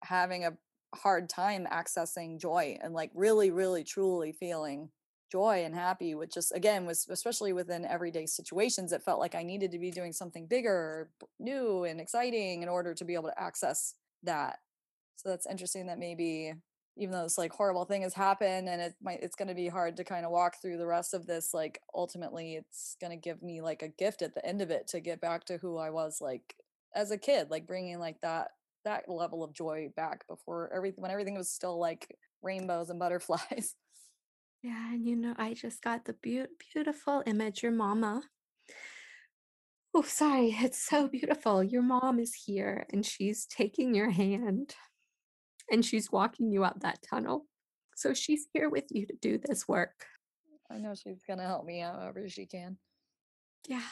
having 0.03 0.45
a 0.45 0.53
hard 0.95 1.29
time 1.29 1.67
accessing 1.73 2.39
joy 2.39 2.77
and 2.83 2.93
like 2.93 3.11
really 3.15 3.51
really 3.51 3.83
truly 3.83 4.33
feeling 4.33 4.91
joy 5.31 5.63
and 5.65 5.75
happy 5.75 6.15
with 6.15 6.31
just 6.31 6.55
again 6.55 6.85
was 6.85 7.07
especially 7.09 7.55
within 7.55 7.87
everyday 7.87 8.27
situations 8.27 8.93
it 8.93 9.03
felt 9.03 9.19
like 9.19 9.35
i 9.35 9.43
needed 9.43 9.71
to 9.71 9.79
be 9.79 9.91
doing 9.91 10.13
something 10.13 10.47
bigger 10.47 11.09
new 11.41 11.85
and 11.85 11.99
exciting 11.99 12.63
in 12.63 12.69
order 12.69 12.93
to 12.93 13.07
be 13.07 13.15
able 13.15 13.31
to 13.31 13.43
access 13.43 13.95
that. 14.23 14.59
So 15.17 15.29
that's 15.29 15.47
interesting 15.47 15.87
that 15.87 15.99
maybe 15.99 16.55
even 16.97 17.13
though 17.13 17.23
this 17.23 17.39
like 17.39 17.53
horrible 17.53 17.85
thing 17.85 18.03
has 18.03 18.13
happened 18.13 18.69
and 18.69 18.81
it 18.81 18.95
might 19.01 19.23
it's 19.23 19.37
going 19.37 19.49
to 19.49 19.55
be 19.55 19.69
hard 19.69 19.97
to 19.97 20.05
kind 20.05 20.27
of 20.27 20.33
walk 20.33 20.57
through 20.61 20.77
the 20.77 20.87
rest 20.87 21.15
of 21.15 21.27
this 21.27 21.55
like 21.55 21.81
ultimately 21.95 22.57
it's 22.57 22.97
going 23.01 23.11
to 23.11 23.17
give 23.17 23.43
me 23.43 23.63
like 23.63 23.83
a 23.83 23.89
gift 23.89 24.21
at 24.21 24.35
the 24.35 24.45
end 24.45 24.61
of 24.61 24.71
it 24.71 24.87
to 24.87 25.01
get 25.01 25.19
back 25.19 25.45
to 25.45 25.57
who 25.57 25.79
i 25.79 25.89
was 25.89 26.21
like 26.21 26.55
as 26.95 27.11
a 27.11 27.17
kid 27.17 27.51
like 27.51 27.67
bringing 27.67 27.99
like 27.99 28.21
that 28.21 28.49
that 28.85 29.09
level 29.09 29.43
of 29.45 29.53
joy 29.53 29.89
back 29.97 30.27
before 30.29 30.73
everything 30.75 31.03
when 31.03 31.11
everything 31.11 31.37
was 31.37 31.51
still 31.51 31.79
like 31.79 32.17
rainbows 32.43 32.91
and 32.91 32.99
butterflies 32.99 33.75
Yeah. 34.63 34.93
And 34.93 35.05
you 35.05 35.17
know, 35.17 35.35
I 35.37 35.55
just 35.55 35.83
got 35.83 36.05
the 36.05 36.13
beau- 36.23 36.47
beautiful 36.73 37.23
image. 37.27 37.63
Your 37.65 37.73
mama 37.73 38.23
Oh, 39.95 40.03
sorry. 40.03 40.57
It's 40.59 40.81
so 40.81 41.07
beautiful. 41.09 41.63
Your 41.63 41.83
mom 41.83 42.19
is 42.19 42.33
here 42.47 42.87
and 42.93 43.05
she's 43.05 43.45
taking 43.45 43.93
your 43.95 44.09
hand 44.11 44.75
and 45.71 45.85
she's 45.85 46.11
walking 46.13 46.51
you 46.51 46.65
up 46.65 46.81
that 46.81 47.01
tunnel. 47.03 47.47
So 47.97 48.15
she's 48.15 48.47
here 48.55 48.71
with 48.71 48.85
you 48.91 49.05
to 49.07 49.15
do 49.21 49.37
this 49.37 49.67
work. 49.69 50.07
i 50.71 50.79
know 50.79 50.95
she's 50.95 51.23
going 51.27 51.39
to 51.41 51.45
help 51.45 51.65
me 51.67 51.83
out 51.83 51.97
however 52.01 52.27
she 52.29 52.47
can 52.47 52.79
Yeah. 53.69 53.83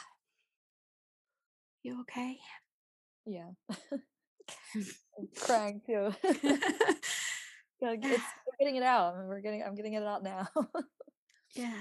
You 1.83 2.01
okay? 2.01 2.37
yeah 3.27 3.51
crying 5.39 5.81
too 5.85 6.13
it's 6.23 6.53
we're 7.81 7.95
getting 8.59 8.75
it 8.75 8.83
out 8.83 9.15
I 9.15 9.19
mean, 9.19 9.27
we're 9.27 9.41
getting 9.41 9.63
i'm 9.63 9.75
getting 9.75 9.93
it 9.93 10.03
out 10.03 10.23
now 10.23 10.47
Yeah. 11.55 11.73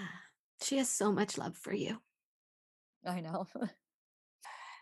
She 0.62 0.76
has 0.78 0.88
so 0.90 1.10
much 1.12 1.38
love 1.38 1.56
for 1.56 1.72
you. 1.72 1.98
i 3.06 3.20
know 3.20 3.46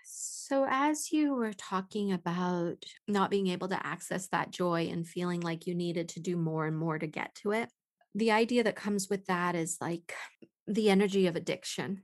So, 0.05 0.67
as 0.69 1.13
you 1.13 1.35
were 1.35 1.53
talking 1.53 2.13
about 2.13 2.83
not 3.07 3.31
being 3.31 3.49
able 3.49 3.69
to 3.69 3.87
access 3.87 4.29
that 4.29 4.51
joy 4.51 4.89
and 4.91 5.07
feeling 5.07 5.41
like 5.41 5.67
you 5.67 5.75
needed 5.75 6.09
to 6.11 6.21
do 6.21 6.37
more 6.37 6.67
and 6.67 6.77
more 6.77 6.99
to 6.99 7.07
get 7.07 7.35
to 7.43 7.53
it, 7.53 7.69
the 8.15 8.31
idea 8.33 8.65
that 8.65 8.75
comes 8.75 9.09
with 9.11 9.27
that 9.27 9.55
is 9.55 9.77
like 9.81 10.15
the 10.67 10.89
energy 10.89 11.27
of 11.27 11.37
addiction 11.37 12.03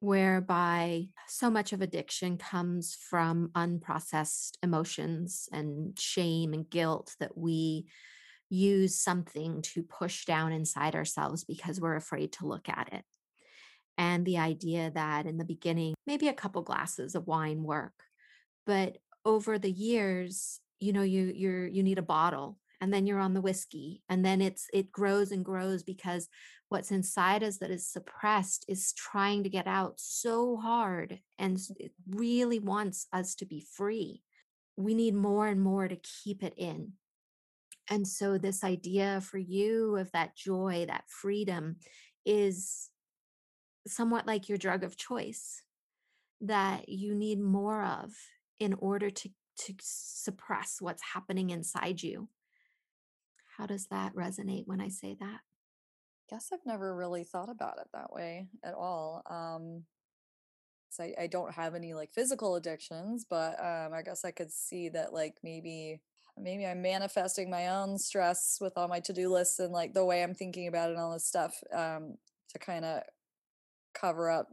whereby 0.00 1.04
so 1.28 1.50
much 1.50 1.72
of 1.72 1.82
addiction 1.82 2.38
comes 2.38 2.96
from 3.08 3.50
unprocessed 3.54 4.52
emotions 4.62 5.48
and 5.52 5.98
shame 5.98 6.54
and 6.54 6.68
guilt 6.68 7.14
that 7.20 7.36
we 7.36 7.86
use 8.48 8.96
something 8.96 9.62
to 9.62 9.82
push 9.82 10.24
down 10.24 10.52
inside 10.52 10.96
ourselves 10.96 11.44
because 11.44 11.80
we're 11.80 11.96
afraid 11.96 12.32
to 12.32 12.46
look 12.46 12.68
at 12.68 12.92
it. 12.92 13.04
And 13.96 14.24
the 14.24 14.38
idea 14.38 14.90
that 14.94 15.26
in 15.26 15.36
the 15.36 15.44
beginning, 15.44 15.94
maybe 16.06 16.28
a 16.28 16.34
couple 16.34 16.62
glasses 16.62 17.14
of 17.14 17.26
wine 17.26 17.62
work, 17.62 17.92
but 18.66 18.96
over 19.24 19.58
the 19.58 19.70
years, 19.70 20.60
you 20.80 20.94
know, 20.94 21.02
you 21.02 21.30
you're 21.34 21.66
you 21.66 21.82
need 21.82 21.98
a 21.98 22.02
bottle 22.02 22.58
and 22.80 22.92
then 22.92 23.06
you're 23.06 23.20
on 23.20 23.34
the 23.34 23.40
whiskey 23.40 24.02
and 24.08 24.24
then 24.24 24.40
it's 24.40 24.66
it 24.72 24.90
grows 24.90 25.32
and 25.32 25.44
grows 25.44 25.82
because 25.82 26.28
what's 26.70 26.90
inside 26.90 27.42
us 27.42 27.58
that 27.58 27.70
is 27.70 27.86
suppressed 27.86 28.64
is 28.68 28.92
trying 28.92 29.42
to 29.42 29.48
get 29.50 29.66
out 29.66 29.94
so 29.96 30.56
hard 30.56 31.18
and 31.38 31.58
it 31.78 31.92
really 32.08 32.58
wants 32.58 33.06
us 33.12 33.34
to 33.34 33.44
be 33.44 33.66
free. 33.72 34.22
We 34.76 34.94
need 34.94 35.14
more 35.14 35.48
and 35.48 35.60
more 35.60 35.88
to 35.88 35.96
keep 35.96 36.42
it 36.42 36.54
in. 36.56 36.92
And 37.90 38.06
so 38.06 38.38
this 38.38 38.62
idea 38.62 39.20
for 39.20 39.38
you 39.38 39.96
of 39.96 40.12
that 40.12 40.36
joy 40.36 40.86
that 40.86 41.04
freedom 41.08 41.76
is 42.24 42.88
somewhat 43.86 44.26
like 44.26 44.48
your 44.48 44.58
drug 44.58 44.84
of 44.84 44.96
choice 44.96 45.62
that 46.42 46.88
you 46.88 47.14
need 47.14 47.40
more 47.40 47.82
of 47.82 48.12
in 48.58 48.74
order 48.74 49.10
to 49.10 49.28
to 49.58 49.74
suppress 49.80 50.76
what's 50.80 51.02
happening 51.12 51.50
inside 51.50 52.02
you 52.02 52.28
how 53.60 53.66
does 53.66 53.86
that 53.88 54.14
resonate 54.14 54.66
when 54.66 54.80
I 54.80 54.88
say 54.88 55.16
that? 55.20 55.40
I 55.42 56.34
guess 56.34 56.48
I've 56.50 56.64
never 56.64 56.96
really 56.96 57.24
thought 57.24 57.50
about 57.50 57.78
it 57.78 57.88
that 57.92 58.10
way 58.10 58.48
at 58.64 58.72
all. 58.72 59.22
Um, 59.28 59.84
'cause 60.88 61.00
I, 61.00 61.24
I 61.24 61.26
don't 61.26 61.52
have 61.52 61.74
any 61.74 61.92
like 61.92 62.10
physical 62.14 62.54
addictions, 62.56 63.26
but 63.28 63.60
um, 63.60 63.92
I 63.92 64.00
guess 64.02 64.24
I 64.24 64.30
could 64.30 64.50
see 64.50 64.88
that 64.90 65.12
like 65.12 65.36
maybe 65.42 66.00
maybe 66.38 66.64
I'm 66.66 66.80
manifesting 66.80 67.50
my 67.50 67.68
own 67.68 67.98
stress 67.98 68.56
with 68.62 68.72
all 68.76 68.88
my 68.88 69.00
to-do 69.00 69.28
lists 69.28 69.58
and 69.58 69.72
like 69.74 69.92
the 69.92 70.06
way 70.06 70.22
I'm 70.22 70.34
thinking 70.34 70.66
about 70.68 70.88
it 70.88 70.92
and 70.94 71.00
all 71.00 71.12
this 71.12 71.26
stuff 71.26 71.62
um, 71.70 72.16
to 72.48 72.58
kind 72.58 72.86
of 72.86 73.02
cover 73.92 74.30
up 74.30 74.48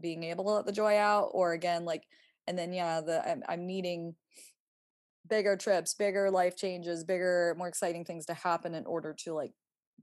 being 0.00 0.22
able 0.22 0.44
to 0.44 0.50
let 0.50 0.66
the 0.66 0.72
joy 0.72 0.96
out, 0.98 1.30
or 1.32 1.52
again 1.52 1.84
like, 1.84 2.04
and 2.46 2.56
then 2.56 2.72
yeah, 2.72 3.00
the 3.00 3.28
I'm, 3.28 3.42
I'm 3.48 3.66
needing 3.66 4.14
bigger 5.28 5.56
trips, 5.56 5.94
bigger 5.94 6.30
life 6.30 6.56
changes, 6.56 7.04
bigger, 7.04 7.54
more 7.58 7.68
exciting 7.68 8.04
things 8.04 8.26
to 8.26 8.34
happen 8.34 8.74
in 8.74 8.86
order 8.86 9.14
to 9.24 9.34
like 9.34 9.52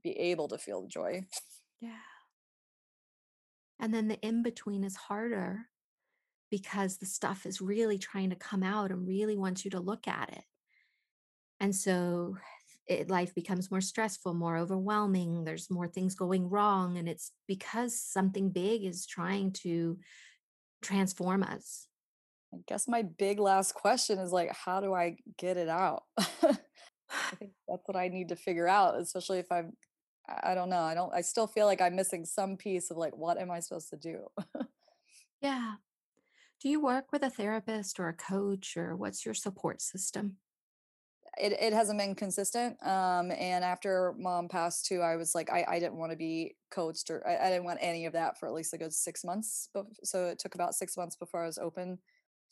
be 0.02 0.10
able 0.18 0.48
to 0.48 0.58
feel 0.58 0.82
the 0.82 0.88
joy. 0.88 1.24
Yeah. 1.80 1.90
And 3.80 3.92
then 3.92 4.08
the 4.08 4.20
in 4.20 4.42
between 4.42 4.84
is 4.84 4.96
harder 4.96 5.66
because 6.50 6.98
the 6.98 7.06
stuff 7.06 7.46
is 7.46 7.60
really 7.60 7.98
trying 7.98 8.30
to 8.30 8.36
come 8.36 8.62
out 8.62 8.90
and 8.90 9.06
really 9.06 9.36
wants 9.36 9.64
you 9.64 9.70
to 9.72 9.80
look 9.80 10.06
at 10.06 10.30
it. 10.30 10.44
And 11.60 11.74
so 11.74 12.36
it, 12.86 13.08
life 13.08 13.34
becomes 13.34 13.70
more 13.70 13.80
stressful, 13.80 14.34
more 14.34 14.56
overwhelming. 14.56 15.44
There's 15.44 15.70
more 15.70 15.88
things 15.88 16.14
going 16.14 16.48
wrong. 16.48 16.98
And 16.98 17.08
it's 17.08 17.32
because 17.48 18.00
something 18.00 18.50
big 18.50 18.84
is 18.84 19.06
trying 19.06 19.52
to 19.52 19.98
transform 20.82 21.42
us. 21.42 21.88
I 22.54 22.58
guess 22.68 22.86
my 22.86 23.02
big 23.02 23.40
last 23.40 23.74
question 23.74 24.18
is 24.18 24.32
like, 24.32 24.52
how 24.52 24.80
do 24.80 24.94
I 24.94 25.16
get 25.38 25.56
it 25.56 25.68
out? 25.68 26.04
I 26.18 27.34
think 27.38 27.52
that's 27.68 27.82
what 27.86 27.96
I 27.96 28.08
need 28.08 28.28
to 28.28 28.36
figure 28.36 28.68
out, 28.68 28.98
especially 29.00 29.38
if 29.38 29.50
I'm, 29.50 29.72
I 30.42 30.54
don't 30.54 30.70
know. 30.70 30.80
I 30.80 30.94
don't, 30.94 31.12
I 31.12 31.20
still 31.20 31.46
feel 31.46 31.66
like 31.66 31.80
I'm 31.80 31.96
missing 31.96 32.24
some 32.24 32.56
piece 32.56 32.90
of 32.90 32.96
like, 32.96 33.16
what 33.16 33.38
am 33.38 33.50
I 33.50 33.60
supposed 33.60 33.90
to 33.90 33.96
do? 33.96 34.26
Yeah. 35.42 35.74
Do 36.62 36.70
you 36.70 36.80
work 36.80 37.12
with 37.12 37.22
a 37.22 37.28
therapist 37.28 38.00
or 38.00 38.08
a 38.08 38.14
coach, 38.14 38.78
or 38.78 38.96
what's 38.96 39.26
your 39.26 39.34
support 39.34 39.82
system? 39.82 40.38
it, 41.38 41.52
it 41.60 41.72
hasn't 41.72 41.98
been 41.98 42.14
consistent. 42.14 42.76
Um, 42.86 43.30
and 43.32 43.64
after 43.64 44.14
mom 44.18 44.48
passed 44.48 44.86
too, 44.86 45.00
I 45.00 45.16
was 45.16 45.34
like, 45.34 45.50
I, 45.50 45.64
I 45.68 45.78
didn't 45.78 45.96
want 45.96 46.12
to 46.12 46.16
be 46.16 46.56
coached 46.70 47.10
or 47.10 47.26
I, 47.26 47.46
I 47.46 47.50
didn't 47.50 47.64
want 47.64 47.78
any 47.82 48.06
of 48.06 48.12
that 48.12 48.38
for 48.38 48.46
at 48.46 48.54
least 48.54 48.74
a 48.74 48.78
good 48.78 48.92
six 48.92 49.24
months. 49.24 49.68
So 50.04 50.26
it 50.26 50.38
took 50.38 50.54
about 50.54 50.74
six 50.74 50.96
months 50.96 51.16
before 51.16 51.42
I 51.42 51.46
was 51.46 51.58
open 51.58 51.98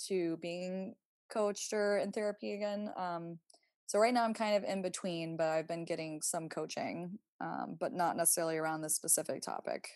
to 0.09 0.37
being 0.39 0.95
coached 1.31 1.73
or 1.73 1.99
in 1.99 2.13
therapy 2.13 2.53
again. 2.53 2.91
Um, 2.97 3.39
so 3.87 3.99
right 3.99 4.15
now 4.15 4.25
I'm 4.25 4.35
kind 4.35 4.57
of 4.57 4.65
in 4.65 4.83
between, 4.83 5.37
but 5.37 5.49
I've 5.49 5.69
been 5.69 5.85
getting 5.85 6.23
some 6.23 6.49
coaching, 6.49 7.19
um, 7.41 7.77
but 7.79 7.93
not 7.93 8.17
necessarily 8.17 8.57
around 8.57 8.81
this 8.81 8.95
specific 8.95 9.43
topic. 9.43 9.89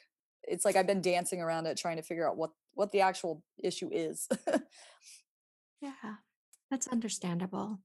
It's 0.42 0.64
like 0.64 0.76
I've 0.76 0.86
been 0.86 1.00
dancing 1.00 1.40
around 1.40 1.66
it, 1.66 1.76
trying 1.76 1.96
to 1.96 2.02
figure 2.02 2.28
out 2.28 2.36
what 2.36 2.50
what 2.75 2.92
the 2.92 3.00
actual 3.00 3.42
issue 3.62 3.88
is. 3.90 4.28
Yeah, 5.80 6.14
that's 6.70 6.88
understandable. 6.88 7.78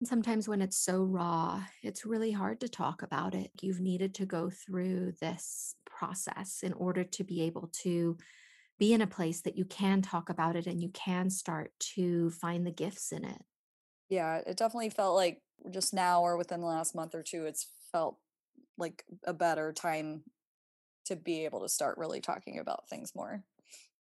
And 0.00 0.08
sometimes 0.08 0.48
when 0.48 0.60
it's 0.60 0.78
so 0.78 1.04
raw, 1.04 1.62
it's 1.82 2.04
really 2.04 2.32
hard 2.32 2.60
to 2.60 2.68
talk 2.68 3.02
about 3.02 3.34
it. 3.34 3.50
You've 3.60 3.80
needed 3.80 4.14
to 4.16 4.26
go 4.26 4.50
through 4.50 5.12
this 5.20 5.76
process 5.86 6.60
in 6.62 6.72
order 6.72 7.04
to 7.04 7.24
be 7.24 7.42
able 7.42 7.70
to 7.82 8.16
be 8.82 8.92
in 8.92 9.00
a 9.00 9.06
place 9.06 9.42
that 9.42 9.56
you 9.56 9.64
can 9.64 10.02
talk 10.02 10.28
about 10.28 10.56
it 10.56 10.66
and 10.66 10.82
you 10.82 10.90
can 10.90 11.30
start 11.30 11.72
to 11.80 12.30
find 12.30 12.66
the 12.66 12.72
gifts 12.72 13.12
in 13.12 13.24
it. 13.24 13.42
yeah, 14.08 14.38
it 14.46 14.56
definitely 14.56 14.90
felt 14.90 15.14
like 15.14 15.42
just 15.70 15.94
now 15.94 16.22
or 16.22 16.36
within 16.36 16.60
the 16.60 16.66
last 16.66 16.94
month 16.94 17.14
or 17.14 17.22
two, 17.22 17.46
it's 17.46 17.68
felt 17.90 18.18
like 18.78 19.04
a 19.26 19.34
better 19.34 19.72
time 19.72 20.24
to 21.06 21.16
be 21.16 21.44
able 21.44 21.62
to 21.62 21.68
start 21.70 21.98
really 21.98 22.20
talking 22.20 22.58
about 22.58 22.88
things 22.88 23.14
more 23.14 23.44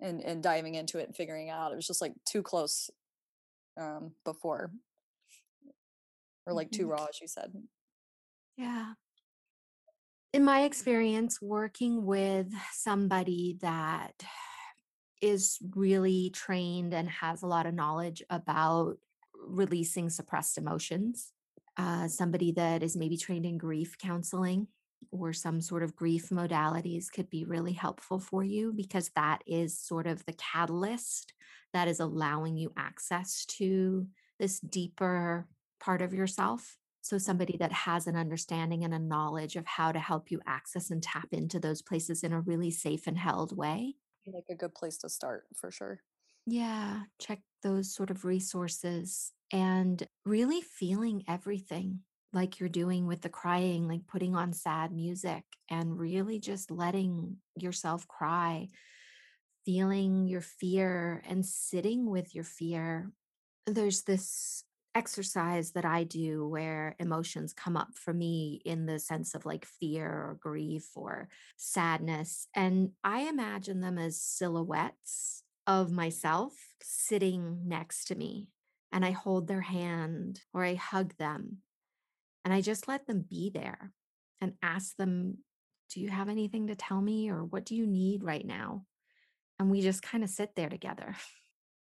and 0.00 0.22
and 0.22 0.42
diving 0.42 0.74
into 0.76 0.98
it 0.98 1.06
and 1.06 1.16
figuring 1.16 1.50
out. 1.50 1.72
It 1.72 1.76
was 1.76 1.86
just 1.88 2.02
like 2.02 2.14
too 2.26 2.42
close 2.42 2.90
um 3.78 4.14
before 4.24 4.72
or 6.46 6.52
like 6.52 6.70
too 6.70 6.86
Mhm. 6.86 6.90
raw, 6.90 7.06
as 7.06 7.20
you 7.20 7.28
said. 7.28 7.52
Yeah. 8.56 8.94
In 10.32 10.44
my 10.44 10.62
experience, 10.64 11.40
working 11.40 12.04
with 12.04 12.52
somebody 12.72 13.56
that 13.60 14.24
is 15.24 15.58
really 15.74 16.30
trained 16.34 16.92
and 16.92 17.08
has 17.08 17.42
a 17.42 17.46
lot 17.46 17.64
of 17.64 17.72
knowledge 17.72 18.22
about 18.28 18.98
releasing 19.34 20.10
suppressed 20.10 20.58
emotions, 20.58 21.32
uh, 21.78 22.06
somebody 22.08 22.52
that 22.52 22.82
is 22.82 22.94
maybe 22.94 23.16
trained 23.16 23.46
in 23.46 23.56
grief 23.56 23.96
counseling 23.96 24.66
or 25.10 25.32
some 25.32 25.62
sort 25.62 25.82
of 25.82 25.96
grief 25.96 26.28
modalities 26.28 27.10
could 27.10 27.30
be 27.30 27.44
really 27.44 27.72
helpful 27.72 28.18
for 28.18 28.44
you 28.44 28.72
because 28.74 29.10
that 29.16 29.42
is 29.46 29.78
sort 29.78 30.06
of 30.06 30.24
the 30.26 30.34
catalyst 30.34 31.32
that 31.72 31.88
is 31.88 32.00
allowing 32.00 32.58
you 32.58 32.72
access 32.76 33.46
to 33.46 34.06
this 34.38 34.60
deeper 34.60 35.48
part 35.80 36.02
of 36.02 36.12
yourself. 36.12 36.76
So, 37.00 37.18
somebody 37.18 37.56
that 37.58 37.72
has 37.72 38.06
an 38.06 38.16
understanding 38.16 38.84
and 38.84 38.94
a 38.94 38.98
knowledge 38.98 39.56
of 39.56 39.66
how 39.66 39.92
to 39.92 39.98
help 39.98 40.30
you 40.30 40.40
access 40.46 40.90
and 40.90 41.02
tap 41.02 41.28
into 41.32 41.58
those 41.58 41.82
places 41.82 42.24
in 42.24 42.32
a 42.32 42.40
really 42.40 42.70
safe 42.70 43.06
and 43.06 43.18
held 43.18 43.56
way 43.56 43.96
Like 44.26 44.44
a 44.50 44.54
good 44.54 44.74
place 44.74 44.96
to 44.98 45.08
start 45.08 45.46
for 45.54 45.70
sure. 45.70 46.00
Yeah, 46.46 47.02
check 47.20 47.40
those 47.62 47.94
sort 47.94 48.10
of 48.10 48.24
resources 48.24 49.32
and 49.52 50.06
really 50.24 50.60
feeling 50.60 51.24
everything 51.28 52.00
like 52.32 52.58
you're 52.58 52.68
doing 52.68 53.06
with 53.06 53.22
the 53.22 53.28
crying, 53.28 53.88
like 53.88 54.06
putting 54.06 54.34
on 54.34 54.52
sad 54.52 54.92
music 54.92 55.44
and 55.70 55.98
really 55.98 56.38
just 56.38 56.70
letting 56.70 57.36
yourself 57.56 58.06
cry, 58.08 58.68
feeling 59.64 60.26
your 60.26 60.40
fear 60.40 61.22
and 61.28 61.46
sitting 61.46 62.10
with 62.10 62.34
your 62.34 62.44
fear. 62.44 63.10
There's 63.66 64.02
this 64.02 64.64
exercise 64.94 65.72
that 65.72 65.84
I 65.84 66.04
do 66.04 66.46
where 66.46 66.94
emotions 66.98 67.52
come 67.52 67.76
up 67.76 67.94
for 67.94 68.12
me 68.12 68.60
in 68.64 68.86
the 68.86 68.98
sense 68.98 69.34
of 69.34 69.44
like 69.44 69.64
fear 69.64 70.06
or 70.06 70.38
grief 70.40 70.90
or 70.94 71.28
sadness. 71.56 72.46
And 72.54 72.90
I 73.02 73.22
imagine 73.22 73.80
them 73.80 73.98
as 73.98 74.20
silhouettes 74.20 75.42
of 75.66 75.90
myself 75.90 76.52
sitting 76.82 77.62
next 77.66 78.06
to 78.06 78.14
me. 78.14 78.48
And 78.92 79.04
I 79.04 79.10
hold 79.10 79.48
their 79.48 79.62
hand 79.62 80.40
or 80.52 80.64
I 80.64 80.74
hug 80.74 81.16
them 81.16 81.58
and 82.44 82.52
I 82.52 82.60
just 82.60 82.86
let 82.86 83.06
them 83.06 83.24
be 83.28 83.50
there 83.50 83.92
and 84.40 84.54
ask 84.62 84.96
them, 84.96 85.38
Do 85.90 86.00
you 86.00 86.10
have 86.10 86.28
anything 86.28 86.66
to 86.66 86.76
tell 86.76 87.00
me? 87.00 87.30
Or 87.30 87.44
what 87.44 87.64
do 87.64 87.74
you 87.74 87.86
need 87.86 88.22
right 88.22 88.46
now? 88.46 88.84
And 89.58 89.70
we 89.70 89.80
just 89.80 90.02
kind 90.02 90.22
of 90.22 90.30
sit 90.30 90.54
there 90.54 90.68
together. 90.68 91.16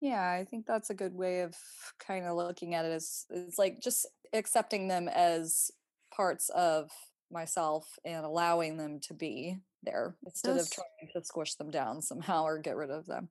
Yeah, 0.05 0.29
I 0.29 0.45
think 0.45 0.67
that's 0.67 0.91
a 0.91 0.93
good 0.93 1.15
way 1.15 1.41
of 1.41 1.55
kind 1.99 2.27
of 2.27 2.35
looking 2.35 2.75
at 2.75 2.85
it 2.85 2.91
as 2.91 3.25
it's 3.31 3.57
like 3.57 3.81
just 3.81 4.05
accepting 4.33 4.87
them 4.87 5.07
as 5.07 5.71
parts 6.15 6.49
of 6.49 6.91
myself 7.31 7.97
and 8.05 8.23
allowing 8.23 8.77
them 8.77 8.99
to 8.99 9.15
be 9.15 9.57
there 9.81 10.15
instead 10.23 10.57
of 10.57 10.69
trying 10.69 11.09
to 11.11 11.25
squish 11.25 11.55
them 11.55 11.71
down 11.71 12.03
somehow 12.03 12.43
or 12.43 12.59
get 12.59 12.75
rid 12.75 12.91
of 12.91 13.07
them. 13.07 13.29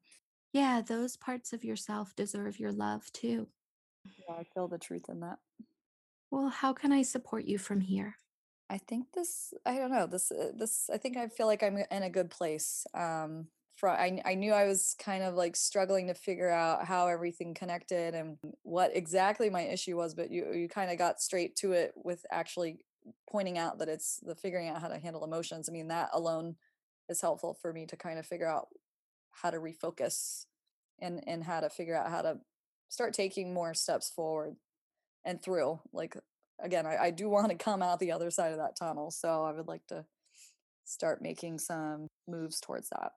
yeah, 0.53 0.83
those 0.85 1.17
parts 1.17 1.53
of 1.53 1.63
yourself 1.63 2.13
deserve 2.17 2.59
your 2.59 2.73
love 2.73 3.05
too. 3.13 3.47
Yeah, 4.29 4.35
I 4.35 4.43
feel 4.53 4.67
the 4.67 4.77
truth 4.77 5.05
in 5.09 5.21
that. 5.21 5.39
Well, 6.33 6.49
how 6.49 6.73
can 6.73 6.91
I 6.91 7.03
support 7.03 7.45
you 7.45 7.57
from 7.57 7.83
here? 7.83 8.17
I 8.69 8.79
think 8.79 9.13
this, 9.15 9.55
I 9.65 9.77
don't 9.77 9.93
know, 9.93 10.09
this, 10.09 10.33
uh, 10.33 10.51
this, 10.57 10.91
I 10.93 10.97
think 10.97 11.17
I 11.17 11.29
feel 11.29 11.47
like 11.47 11.63
I'm 11.63 11.79
in 11.89 12.03
a 12.03 12.11
good 12.11 12.31
place. 12.31 12.85
Um, 12.95 13.47
I, 13.83 14.21
I 14.25 14.35
knew 14.35 14.53
I 14.53 14.67
was 14.67 14.95
kind 14.99 15.23
of 15.23 15.35
like 15.35 15.57
struggling 15.57 16.07
to 16.07 16.15
figure 16.15 16.51
out 16.51 16.87
how 16.87 17.07
everything 17.07 17.55
connected 17.55 18.15
and 18.15 18.39
what 18.63 18.97
exactly 18.97 19.51
my 19.51 19.63
issue 19.63 19.97
was, 19.97 20.15
but 20.15 20.31
you, 20.31 20.53
you 20.55 20.69
kind 20.69 20.91
of 20.91 20.99
got 20.99 21.21
straight 21.21 21.57
to 21.57 21.73
it 21.73 21.93
with 21.97 22.25
actually 22.31 22.85
pointing 23.31 23.59
out 23.59 23.79
that 23.79 23.89
it's 23.89 24.21
the 24.23 24.35
figuring 24.35 24.69
out 24.69 24.81
how 24.81 24.89
to 24.89 24.99
handle 24.99 25.25
emotions. 25.25 25.69
I 25.69 25.73
mean, 25.73 25.89
that 25.89 26.11
alone 26.13 26.57
is 27.09 27.21
helpful 27.21 27.59
for 27.61 27.73
me 27.73 27.85
to 27.87 27.97
kind 27.97 28.19
of 28.19 28.27
figure 28.27 28.49
out 28.49 28.69
how 29.33 29.51
to 29.51 29.59
refocus 29.59 30.47
and, 31.01 31.23
and 31.27 31.45
how 31.45 31.61
to 31.61 31.69
figure 31.69 31.97
out 31.97 32.11
how 32.11 32.23
to 32.23 32.39
start 32.89 33.13
taking 33.13 33.53
more 33.53 33.75
steps 33.75 34.11
forward 34.11 34.57
and 35.25 35.43
through 35.43 35.81
like 35.93 36.17
again, 36.63 36.87
I, 36.87 36.97
I 36.97 37.11
do 37.11 37.29
want 37.29 37.51
to 37.51 37.57
come 37.57 37.83
out 37.83 37.99
the 37.99 38.13
other 38.13 38.31
side 38.31 38.53
of 38.53 38.59
that 38.59 38.77
tunnel. 38.77 39.11
So 39.11 39.45
I 39.45 39.53
would 39.53 39.67
like 39.67 39.87
to 39.89 40.05
start 40.85 41.23
making 41.23 41.59
some 41.59 42.09
moves 42.29 42.61
towards 42.61 42.89
that. 42.91 43.13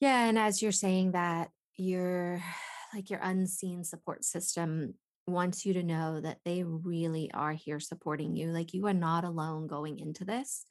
Yeah. 0.00 0.24
And 0.24 0.38
as 0.38 0.62
you're 0.62 0.72
saying 0.72 1.12
that, 1.12 1.50
your 1.76 2.42
like 2.94 3.10
your 3.10 3.20
unseen 3.22 3.84
support 3.84 4.24
system 4.24 4.94
wants 5.26 5.64
you 5.64 5.74
to 5.74 5.82
know 5.82 6.20
that 6.20 6.38
they 6.44 6.64
really 6.64 7.30
are 7.32 7.52
here 7.52 7.78
supporting 7.78 8.34
you. 8.34 8.48
Like 8.48 8.74
you 8.74 8.86
are 8.86 8.94
not 8.94 9.24
alone 9.24 9.68
going 9.68 10.00
into 10.00 10.24
this 10.24 10.64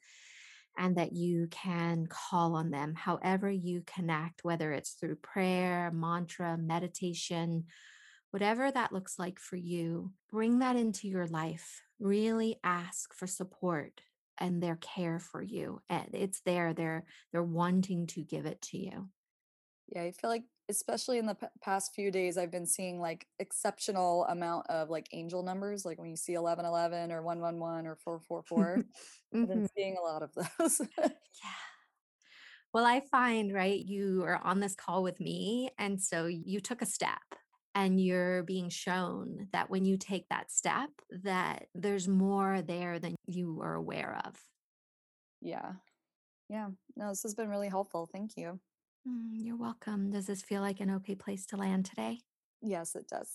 and 0.76 0.96
that 0.96 1.12
you 1.12 1.48
can 1.50 2.06
call 2.06 2.54
on 2.54 2.70
them 2.70 2.94
however 2.94 3.50
you 3.50 3.82
connect, 3.86 4.44
whether 4.44 4.72
it's 4.72 4.92
through 4.92 5.16
prayer, 5.16 5.90
mantra, 5.90 6.58
meditation, 6.58 7.64
whatever 8.30 8.70
that 8.70 8.92
looks 8.92 9.18
like 9.18 9.38
for 9.38 9.56
you. 9.56 10.12
Bring 10.30 10.58
that 10.60 10.76
into 10.76 11.08
your 11.08 11.26
life. 11.26 11.82
Really 11.98 12.58
ask 12.62 13.14
for 13.14 13.26
support 13.26 14.00
and 14.38 14.62
their 14.62 14.76
care 14.76 15.18
for 15.18 15.42
you. 15.42 15.80
And 15.88 16.08
it's 16.12 16.40
there. 16.42 16.72
They're 16.72 17.04
they're 17.32 17.42
wanting 17.42 18.06
to 18.08 18.22
give 18.22 18.46
it 18.46 18.62
to 18.62 18.78
you. 18.78 19.08
Yeah, 19.90 20.02
I 20.02 20.12
feel 20.12 20.30
like 20.30 20.44
especially 20.68 21.18
in 21.18 21.26
the 21.26 21.34
p- 21.34 21.46
past 21.60 21.94
few 21.94 22.12
days 22.12 22.38
I've 22.38 22.50
been 22.52 22.66
seeing 22.66 23.00
like 23.00 23.26
exceptional 23.40 24.24
amount 24.26 24.68
of 24.68 24.88
like 24.88 25.08
angel 25.12 25.42
numbers 25.42 25.84
like 25.84 25.98
when 25.98 26.10
you 26.10 26.16
see 26.16 26.36
1111 26.36 27.10
or 27.10 27.22
111 27.22 27.86
or 27.86 27.96
444 27.96 28.84
I've 29.42 29.48
been 29.48 29.64
Mhm. 29.64 29.68
seeing 29.76 29.96
a 29.96 30.02
lot 30.02 30.22
of 30.22 30.32
those. 30.58 30.80
Yeah. 31.42 31.50
Well, 32.72 32.86
I 32.86 33.00
find, 33.00 33.52
right, 33.52 33.78
you 33.84 34.22
are 34.24 34.36
on 34.36 34.60
this 34.60 34.74
call 34.74 35.02
with 35.02 35.20
me. 35.20 35.70
And 35.78 36.00
so 36.00 36.26
you 36.26 36.60
took 36.60 36.82
a 36.82 36.86
step 36.86 37.18
and 37.74 38.00
you're 38.00 38.42
being 38.44 38.68
shown 38.68 39.48
that 39.52 39.70
when 39.70 39.84
you 39.84 39.96
take 39.96 40.28
that 40.28 40.50
step, 40.50 40.90
that 41.10 41.68
there's 41.74 42.08
more 42.08 42.62
there 42.62 42.98
than 42.98 43.16
you 43.26 43.60
are 43.62 43.74
aware 43.74 44.20
of. 44.24 44.36
yeah. 45.40 45.74
Yeah. 46.48 46.70
No, 46.96 47.10
this 47.10 47.22
has 47.24 47.34
been 47.34 47.48
really 47.50 47.68
helpful. 47.68 48.08
Thank 48.12 48.36
you. 48.36 48.60
Mm, 49.08 49.30
you're 49.32 49.56
welcome. 49.56 50.10
Does 50.10 50.26
this 50.26 50.42
feel 50.42 50.60
like 50.60 50.80
an 50.80 50.90
okay 50.90 51.14
place 51.14 51.46
to 51.46 51.56
land 51.56 51.86
today? 51.86 52.20
Yes, 52.60 52.94
it 52.94 53.08
does. 53.08 53.28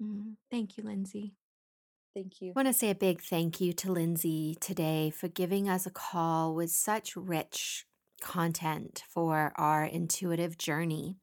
Mm, 0.00 0.36
thank 0.50 0.76
you, 0.76 0.84
Lindsey. 0.84 1.34
Thank 2.14 2.40
you. 2.40 2.50
I 2.50 2.52
want 2.54 2.68
to 2.68 2.72
say 2.72 2.90
a 2.90 2.94
big 2.94 3.20
thank 3.20 3.60
you 3.60 3.72
to 3.72 3.90
Lindsey 3.90 4.56
today 4.60 5.10
for 5.10 5.26
giving 5.26 5.68
us 5.68 5.84
a 5.84 5.90
call 5.90 6.54
with 6.54 6.70
such 6.70 7.16
rich 7.16 7.86
content 8.20 9.02
for 9.08 9.52
our 9.56 9.84
intuitive 9.84 10.56
journey. 10.56 11.16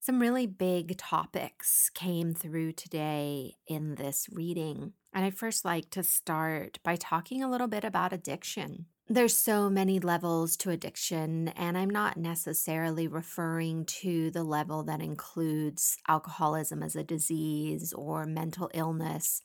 Some 0.00 0.20
really 0.20 0.46
big 0.46 0.96
topics 0.96 1.90
came 1.94 2.34
through 2.34 2.72
today 2.72 3.54
in 3.66 3.94
this 3.94 4.26
reading. 4.32 4.92
And 5.12 5.24
I'd 5.24 5.38
first 5.38 5.64
like 5.64 5.90
to 5.90 6.02
start 6.02 6.78
by 6.82 6.96
talking 6.96 7.42
a 7.42 7.50
little 7.50 7.68
bit 7.68 7.84
about 7.84 8.12
addiction. 8.12 8.86
There's 9.10 9.34
so 9.34 9.70
many 9.70 10.00
levels 10.00 10.54
to 10.58 10.70
addiction, 10.70 11.48
and 11.56 11.78
I'm 11.78 11.88
not 11.88 12.18
necessarily 12.18 13.08
referring 13.08 13.86
to 13.86 14.30
the 14.30 14.44
level 14.44 14.82
that 14.82 15.00
includes 15.00 15.96
alcoholism 16.06 16.82
as 16.82 16.94
a 16.94 17.02
disease 17.02 17.94
or 17.94 18.26
mental 18.26 18.70
illness, 18.74 19.40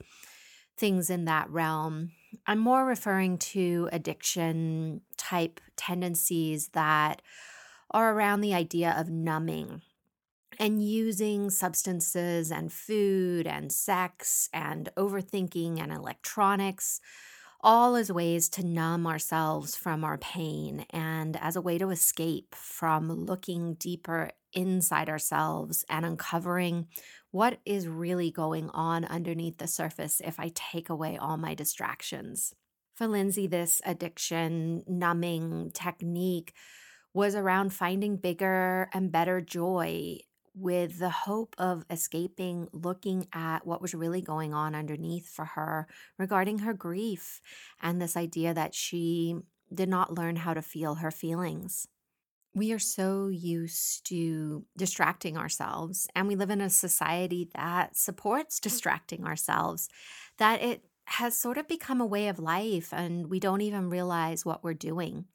things 0.76 1.10
in 1.10 1.24
that 1.26 1.50
realm. 1.50 2.12
I'm 2.46 2.60
more 2.60 2.86
referring 2.86 3.38
to 3.38 3.88
addiction 3.94 5.00
type 5.16 5.62
tendencies 5.78 6.68
that 6.74 7.22
are 7.90 8.14
around 8.14 8.42
the 8.42 8.54
idea 8.54 8.94
of 8.98 9.10
numbing 9.10 9.82
and 10.60 10.84
using 10.84 11.50
substances 11.50 12.52
and 12.52 12.74
food 12.74 13.48
and 13.48 13.72
sex 13.72 14.50
and 14.52 14.90
overthinking 14.98 15.80
and 15.80 15.94
electronics 15.94 17.00
all 17.64 17.96
as 17.96 18.12
ways 18.12 18.50
to 18.50 18.66
numb 18.66 19.08
ourselves 19.08 19.76
from 19.76 20.04
our 20.04 20.18
pain 20.18 20.86
and 20.90 21.38
as 21.38 21.56
a 21.56 21.62
way 21.62 21.78
to 21.78 21.92
escape 21.92 22.54
from 22.54 23.10
looking 23.10 23.76
deeper 23.76 24.30
inside 24.52 25.08
ourselves 25.10 25.86
and 25.90 26.06
uncovering 26.06 26.88
what 27.32 27.60
is 27.66 27.88
really 27.88 28.30
going 28.30 28.70
on 28.72 29.06
underneath 29.06 29.58
the 29.58 29.68
surface 29.68 30.22
if 30.24 30.40
I 30.40 30.52
take 30.54 30.90
away 30.90 31.18
all 31.18 31.38
my 31.38 31.56
distractions. 31.56 32.54
For 32.96 33.08
Lindsey, 33.08 33.48
this 33.48 33.82
addiction 33.86 34.84
numbing 34.86 35.72
technique 35.74 36.54
was 37.14 37.34
around 37.34 37.74
finding 37.74 38.18
bigger 38.18 38.90
and 38.94 39.12
better 39.12 39.40
joy 39.40 40.20
with 40.56 41.00
the 41.00 41.10
hope 41.10 41.56
of 41.58 41.84
escaping 41.90 42.68
looking 42.72 43.28
at 43.34 43.66
what 43.66 43.82
was 43.82 43.94
really 43.94 44.22
going 44.22 44.54
on 44.54 44.76
underneath 44.76 45.28
for 45.28 45.46
her 45.46 45.88
regarding 46.18 46.60
her 46.60 46.74
grief 46.74 47.42
and 47.82 48.02
this 48.02 48.16
idea 48.16 48.54
that 48.54 48.76
she 48.76 49.36
did 49.74 49.90
not 49.90 50.14
learn 50.14 50.36
how 50.36 50.54
to 50.54 50.62
feel 50.62 50.96
her 50.96 51.12
feelings. 51.12 51.88
We 52.56 52.72
are 52.72 52.80
so 52.80 53.30
used 53.30 54.06
to 54.10 54.64
distracting 54.78 55.38
ourselves, 55.38 56.08
and 56.16 56.28
we 56.28 56.36
live 56.36 56.52
in 56.52 56.62
a 56.62 56.70
society 56.70 57.50
that 57.56 57.98
supports 57.98 58.60
distracting 58.60 59.26
ourselves, 59.26 59.90
that 60.38 60.62
it 60.62 60.84
has 61.06 61.36
sort 61.36 61.58
of 61.58 61.68
become 61.68 62.00
a 62.00 62.06
way 62.06 62.28
of 62.28 62.38
life, 62.38 62.94
and 62.94 63.28
we 63.28 63.40
don't 63.40 63.62
even 63.62 63.90
realize 63.90 64.46
what 64.46 64.64
we're 64.64 64.76
doing 64.76 65.26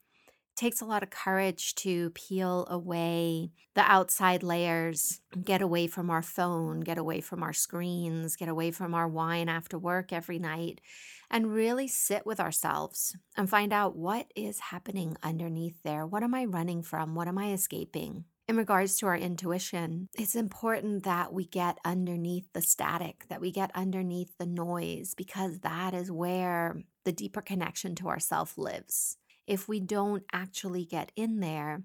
takes 0.59 0.81
a 0.81 0.85
lot 0.85 1.05
of 1.05 1.11
courage 1.11 1.75
to 1.77 2.11
peel 2.11 2.67
away 2.69 3.53
the 3.75 3.81
outside 3.83 4.43
layers, 4.43 5.21
get 5.45 5.63
away 5.63 5.87
from 5.87 6.11
our 6.11 6.23
phone, 6.23 6.81
get 6.81 6.99
away 6.99 7.21
from 7.21 7.45
our 7.45 7.53
screens, 7.53 8.35
get 8.35 8.49
away 8.49 8.73
from 8.73 8.93
our 8.93 9.07
wine 9.07 9.49
after 9.49 9.79
work 9.79 10.13
every 10.13 10.39
night, 10.41 10.81
and 11.31 11.55
really 11.55 11.87
sit 11.87 12.27
with 12.27 12.41
ourselves 12.41 13.17
and 13.37 13.49
find 13.49 13.73
out 13.73 13.95
what 13.95 14.33
is 14.35 14.59
happening 14.59 15.17
underneath 15.23 15.81
there. 15.85 16.05
What 16.05 16.25
am 16.25 16.35
I 16.35 16.45
running 16.45 16.83
from? 16.83 17.15
What 17.15 17.29
am 17.29 17.39
I 17.39 17.53
escaping? 17.53 18.25
In 18.49 18.57
regards 18.57 18.97
to 18.97 19.07
our 19.07 19.17
intuition, 19.17 20.09
it's 20.19 20.35
important 20.35 21.05
that 21.05 21.33
we 21.33 21.45
get 21.45 21.79
underneath 21.85 22.53
the 22.53 22.63
static, 22.63 23.27
that 23.29 23.41
we 23.41 23.53
get 23.53 23.71
underneath 23.77 24.37
the 24.39 24.47
noise, 24.47 25.15
because 25.15 25.61
that 25.61 25.95
is 25.95 26.11
where 26.11 26.83
the 27.05 27.13
deeper 27.13 27.43
connection 27.43 27.95
to 27.97 28.09
ourself 28.09 28.59
lives 28.59 29.19
if 29.49 29.67
we 29.67 29.81
don't 29.81 30.23
actually 30.33 30.85
get 30.85 31.11
in 31.17 31.41
there, 31.41 31.83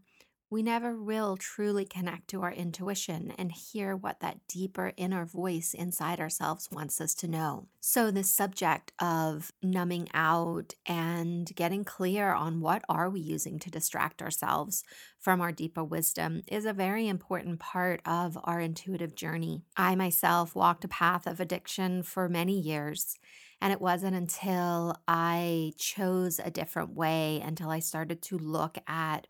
we 0.53 0.61
never 0.61 0.95
will 0.95 1.35
truly 1.35 1.83
connect 1.83 2.27
to 2.27 2.43
our 2.43 2.51
intuition 2.51 3.33
and 3.39 3.51
hear 3.51 3.95
what 3.95 4.19
that 4.19 4.37
deeper 4.47 4.93
inner 4.97 5.25
voice 5.25 5.73
inside 5.73 6.19
ourselves 6.19 6.69
wants 6.71 7.01
us 7.01 7.15
to 7.15 7.27
know. 7.27 7.69
So 7.79 8.11
the 8.11 8.23
subject 8.23 8.91
of 8.99 9.51
numbing 9.63 10.09
out 10.13 10.75
and 10.85 11.49
getting 11.55 11.83
clear 11.83 12.33
on 12.33 12.61
what 12.61 12.83
are 12.87 13.09
we 13.09 13.19
using 13.19 13.57
to 13.59 13.71
distract 13.71 14.21
ourselves 14.21 14.83
from 15.19 15.41
our 15.41 15.51
deeper 15.51 15.83
wisdom 15.83 16.43
is 16.47 16.65
a 16.65 16.73
very 16.73 17.07
important 17.07 17.59
part 17.59 18.01
of 18.05 18.37
our 18.43 18.59
intuitive 18.59 19.15
journey. 19.15 19.63
I 19.75 19.95
myself 19.95 20.53
walked 20.53 20.85
a 20.85 20.87
path 20.87 21.25
of 21.25 21.39
addiction 21.39 22.03
for 22.03 22.29
many 22.29 22.59
years 22.59 23.17
and 23.63 23.73
it 23.73 23.81
wasn't 23.81 24.15
until 24.17 24.95
I 25.07 25.73
chose 25.79 26.39
a 26.43 26.51
different 26.51 26.95
way, 26.95 27.41
until 27.45 27.71
I 27.71 27.79
started 27.79 28.21
to 28.23 28.37
look 28.37 28.77
at 28.87 29.27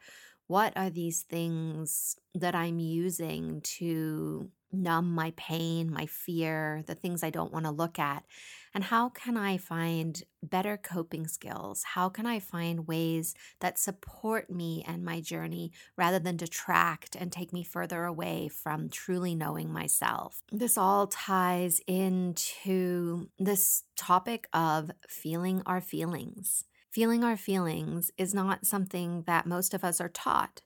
what 0.48 0.74
are 0.76 0.89
these 0.89 1.22
things 1.24 2.17
that 2.36 2.56
I'm 2.56 2.80
using 2.80 3.62
to 3.80 4.52
numb 4.74 5.13
my 5.15 5.34
pain, 5.38 5.91
my 5.93 6.08
fear, 6.08 6.84
the 6.88 6.96
things 6.96 7.24
I 7.24 7.30
don't 7.30 7.54
want 7.54 7.65
to 7.65 7.72
look 7.72 8.00
at? 8.00 8.26
And 8.74 8.86
how 8.86 9.10
can 9.10 9.38
I 9.38 9.58
find 9.58 10.24
better 10.42 10.78
coping 10.78 11.28
skills? 11.28 11.84
How 11.84 12.10
can 12.10 12.26
I 12.26 12.40
find 12.40 12.88
ways 12.88 13.36
that 13.60 13.78
support 13.78 14.50
me 14.50 14.84
and 14.88 15.06
my 15.06 15.22
journey 15.22 15.72
rather 15.96 16.18
than 16.20 16.38
detract 16.38 17.16
and 17.16 17.32
take 17.32 17.54
me 17.54 17.64
further 17.64 18.04
away 18.06 18.48
from 18.48 18.90
truly 18.90 19.36
knowing 19.36 19.72
myself? 19.72 20.42
This 20.52 20.78
all 20.78 21.08
ties 21.08 21.82
into 21.88 23.30
this 23.38 23.84
topic 23.96 24.48
of 24.54 24.92
feeling 25.08 25.62
our 25.66 25.82
feelings. 25.82 26.66
Feeling 26.92 27.24
our 27.24 27.38
feelings 27.38 28.12
is 28.18 28.34
not 28.34 28.66
something 28.66 29.24
that 29.28 29.46
most 29.46 29.74
of 29.74 29.84
us 29.84 30.02
are 30.02 30.10
taught. 30.10 30.62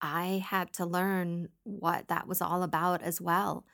I 0.00 0.44
had 0.46 0.72
to 0.74 0.86
learn 0.86 1.48
what 1.62 2.08
that 2.08 2.26
was 2.26 2.42
all 2.42 2.62
about 2.62 3.02
as 3.02 3.20
well. 3.20 3.64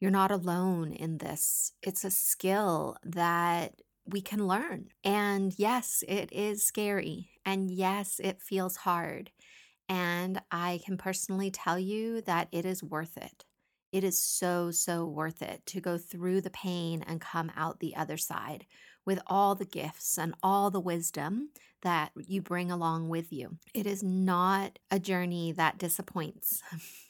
You're 0.00 0.10
not 0.10 0.30
alone 0.30 0.92
in 0.92 1.18
this. 1.18 1.72
It's 1.82 2.04
a 2.04 2.10
skill 2.10 2.96
that 3.04 3.74
we 4.06 4.20
can 4.20 4.46
learn. 4.46 4.88
And 5.04 5.52
yes, 5.58 6.02
it 6.06 6.32
is 6.32 6.64
scary. 6.64 7.30
And 7.44 7.70
yes, 7.70 8.20
it 8.22 8.40
feels 8.40 8.76
hard. 8.76 9.30
And 9.88 10.40
I 10.50 10.80
can 10.84 10.96
personally 10.98 11.50
tell 11.50 11.78
you 11.78 12.20
that 12.22 12.48
it 12.52 12.64
is 12.64 12.82
worth 12.82 13.16
it. 13.16 13.44
It 13.90 14.04
is 14.04 14.20
so, 14.20 14.70
so 14.70 15.06
worth 15.06 15.40
it 15.40 15.64
to 15.66 15.80
go 15.80 15.96
through 15.96 16.42
the 16.42 16.50
pain 16.50 17.02
and 17.06 17.20
come 17.20 17.50
out 17.56 17.80
the 17.80 17.96
other 17.96 18.18
side 18.18 18.66
with 19.06 19.18
all 19.26 19.54
the 19.54 19.64
gifts 19.64 20.18
and 20.18 20.34
all 20.42 20.70
the 20.70 20.80
wisdom 20.80 21.48
that 21.80 22.10
you 22.16 22.42
bring 22.42 22.70
along 22.70 23.08
with 23.08 23.32
you. 23.32 23.56
It 23.72 23.86
is 23.86 24.02
not 24.02 24.78
a 24.90 24.98
journey 24.98 25.52
that 25.52 25.78
disappoints. 25.78 26.62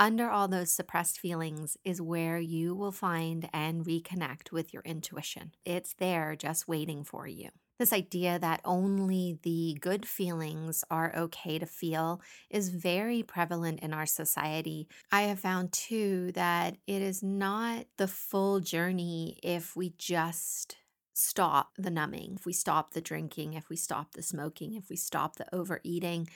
Under 0.00 0.30
all 0.30 0.46
those 0.46 0.70
suppressed 0.70 1.18
feelings 1.18 1.76
is 1.84 2.00
where 2.00 2.38
you 2.38 2.72
will 2.72 2.92
find 2.92 3.48
and 3.52 3.84
reconnect 3.84 4.52
with 4.52 4.72
your 4.72 4.82
intuition. 4.84 5.52
It's 5.64 5.94
there 5.94 6.36
just 6.36 6.68
waiting 6.68 7.02
for 7.02 7.26
you. 7.26 7.48
This 7.80 7.92
idea 7.92 8.38
that 8.38 8.60
only 8.64 9.38
the 9.42 9.76
good 9.80 10.06
feelings 10.06 10.84
are 10.88 11.14
okay 11.16 11.58
to 11.58 11.66
feel 11.66 12.20
is 12.48 12.68
very 12.68 13.24
prevalent 13.24 13.80
in 13.80 13.92
our 13.92 14.06
society. 14.06 14.88
I 15.10 15.22
have 15.22 15.40
found 15.40 15.72
too 15.72 16.30
that 16.32 16.76
it 16.86 17.02
is 17.02 17.22
not 17.22 17.86
the 17.96 18.08
full 18.08 18.60
journey 18.60 19.38
if 19.42 19.74
we 19.74 19.94
just 19.98 20.76
stop 21.12 21.70
the 21.76 21.90
numbing, 21.90 22.36
if 22.38 22.46
we 22.46 22.52
stop 22.52 22.94
the 22.94 23.00
drinking, 23.00 23.54
if 23.54 23.68
we 23.68 23.76
stop 23.76 24.12
the 24.12 24.22
smoking, 24.22 24.74
if 24.74 24.88
we 24.88 24.96
stop 24.96 25.36
the 25.36 25.52
overeating. 25.52 26.28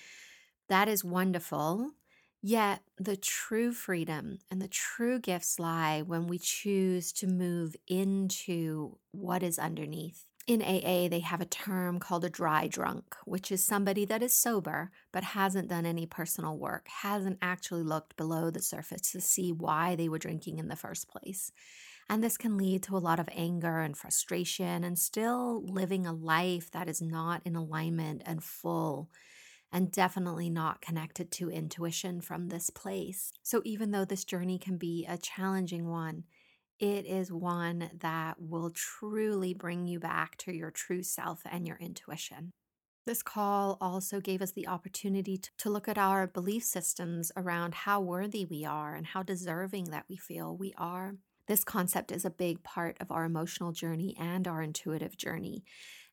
That 0.69 0.89
is 0.89 1.05
wonderful. 1.05 1.93
Yet 2.45 2.81
the 2.99 3.17
true 3.17 3.73
freedom 3.73 4.39
and 4.51 4.61
the 4.61 4.67
true 4.67 5.21
gifts 5.21 5.61
lie 5.61 6.03
when 6.03 6.27
we 6.27 6.39
choose 6.39 7.13
to 7.13 7.29
move 7.29 7.77
into 7.87 8.99
what 9.13 9.45
is 9.45 9.61
underneath. 9.61 10.27
In 10.49 10.61
AA, 10.61 11.07
they 11.07 11.21
have 11.21 11.41
a 11.41 11.47
term 11.47 12.01
called 12.01 12.25
a 12.25 12.31
dry 12.31 12.67
drunk, 12.67 13.15
which 13.27 13.53
is 13.53 13.63
somebody 13.63 14.05
that 14.07 14.25
is 14.25 14.35
sober 14.35 14.91
but 15.13 15.23
hasn't 15.23 15.69
done 15.69 15.87
any 15.87 16.05
personal 16.05 16.59
work, 16.59 16.89
hasn't 16.89 17.39
actually 17.41 17.85
looked 17.85 18.17
below 18.17 18.51
the 18.51 18.61
surface 18.61 19.13
to 19.13 19.21
see 19.21 19.53
why 19.53 19.95
they 19.95 20.09
were 20.09 20.19
drinking 20.19 20.59
in 20.59 20.67
the 20.67 20.75
first 20.75 21.09
place. 21.09 21.53
And 22.11 22.25
this 22.25 22.37
can 22.37 22.59
lead 22.59 22.83
to 22.85 22.97
a 22.97 22.99
lot 22.99 23.21
of 23.21 23.29
anger 23.33 23.79
and 23.79 23.97
frustration 23.97 24.83
and 24.83 24.99
still 24.99 25.65
living 25.65 26.07
a 26.07 26.13
life 26.13 26.73
that 26.73 26.89
is 26.89 27.01
not 27.01 27.43
in 27.45 27.55
alignment 27.55 28.23
and 28.27 28.43
full 28.43 29.11
and 29.73 29.91
definitely 29.91 30.51
not 30.51 30.83
connected 30.83 31.31
to 31.33 31.51
intuition 31.51 32.21
from 32.21 32.49
this 32.49 32.71
place. 32.71 33.33
So, 33.43 33.63
even 33.65 33.91
though 33.91 34.05
this 34.05 34.25
journey 34.25 34.59
can 34.59 34.77
be 34.77 35.07
a 35.09 35.17
challenging 35.17 35.89
one, 35.89 36.25
it 36.79 37.07
is 37.07 37.33
one 37.33 37.91
that 38.01 38.41
will 38.41 38.71
truly 38.71 39.55
bring 39.55 39.87
you 39.87 40.01
back 40.01 40.37
to 40.39 40.53
your 40.53 40.71
true 40.71 41.03
self 41.03 41.43
and 41.51 41.67
your 41.67 41.79
intuition. 41.79 42.51
This 43.07 43.23
call 43.23 43.79
also 43.81 44.21
gave 44.21 44.43
us 44.43 44.53
the 44.53 44.69
opportunity 44.69 45.41
to, 45.59 45.71
look 45.71 45.89
at 45.89 45.99
our 45.99 46.27
belief 46.27 46.63
systems 46.63 47.33
around 47.37 47.75
how 47.75 48.01
worthy 48.01 48.45
we 48.45 48.65
are 48.65 48.95
and 48.95 49.07
how 49.07 49.23
deserving 49.23 49.87
that 49.87 50.05
we 50.09 50.17
feel 50.17 50.57
we 50.57 50.73
are. 50.77 51.17
This 51.49 51.65
concept 51.65 52.13
is 52.13 52.25
a 52.25 52.31
big 52.31 52.63
part 52.63 52.97
of 53.01 53.11
our 53.11 53.25
emotional 53.25 53.73
journey 53.73 54.17
and 54.19 54.47
our 54.47 54.63
intuitive 54.63 55.17
journey 55.17 55.65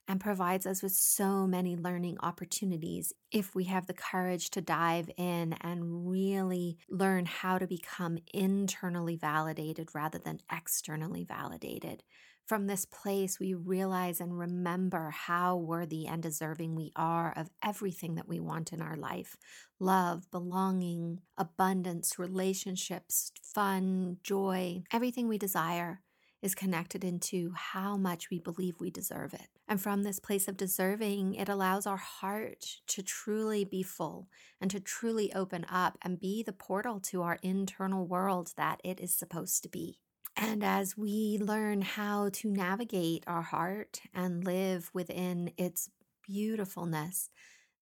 and 0.09 0.19
provides 0.19 0.65
us 0.65 0.81
with 0.81 0.91
so 0.91 1.45
many 1.45 1.77
learning 1.77 2.17
opportunities 2.21 3.13
if 3.31 3.53
we 3.53 3.65
have 3.65 3.85
the 3.85 3.93
courage 3.93 4.49
to 4.49 4.59
dive 4.59 5.07
in 5.17 5.53
and 5.61 6.09
really 6.09 6.79
learn 6.89 7.27
how 7.27 7.59
to 7.59 7.67
become 7.67 8.17
internally 8.33 9.15
validated 9.15 9.87
rather 9.93 10.17
than 10.17 10.39
externally 10.51 11.23
validated. 11.23 12.01
From 12.47 12.65
this 12.65 12.85
place, 12.85 13.39
we 13.39 13.53
realize 13.53 14.19
and 14.19 14.35
remember 14.35 15.11
how 15.11 15.55
worthy 15.55 16.07
and 16.07 16.23
deserving 16.23 16.73
we 16.73 16.91
are 16.95 17.31
of 17.37 17.51
everything 17.63 18.15
that 18.15 18.27
we 18.27 18.39
want 18.39 18.73
in 18.73 18.81
our 18.81 18.97
life 18.97 19.37
love, 19.79 20.29
belonging, 20.31 21.19
abundance, 21.37 22.17
relationships, 22.17 23.31
fun, 23.43 24.17
joy, 24.23 24.81
everything 24.91 25.27
we 25.27 25.37
desire 25.37 26.01
is 26.41 26.55
connected 26.55 27.03
into 27.03 27.51
how 27.55 27.97
much 27.97 28.29
we 28.29 28.39
believe 28.39 28.75
we 28.79 28.89
deserve 28.89 29.33
it. 29.33 29.47
And 29.67 29.81
from 29.81 30.03
this 30.03 30.19
place 30.19 30.47
of 30.47 30.57
deserving, 30.57 31.35
it 31.35 31.49
allows 31.49 31.85
our 31.85 31.97
heart 31.97 32.77
to 32.87 33.03
truly 33.03 33.65
be 33.65 33.83
full 33.83 34.29
and 34.61 34.71
to 34.71 34.79
truly 34.79 35.33
open 35.33 35.65
up 35.69 35.97
and 36.01 36.19
be 36.19 36.43
the 36.43 36.53
portal 36.53 36.99
to 37.01 37.21
our 37.21 37.39
internal 37.41 38.07
world 38.07 38.53
that 38.57 38.79
it 38.83 38.99
is 38.99 39.13
supposed 39.13 39.63
to 39.63 39.69
be. 39.69 39.99
And 40.35 40.63
as 40.63 40.97
we 40.97 41.37
learn 41.41 41.81
how 41.81 42.29
to 42.33 42.49
navigate 42.49 43.25
our 43.27 43.41
heart 43.41 44.01
and 44.13 44.43
live 44.43 44.89
within 44.93 45.51
its 45.57 45.89
beautifulness, 46.25 47.29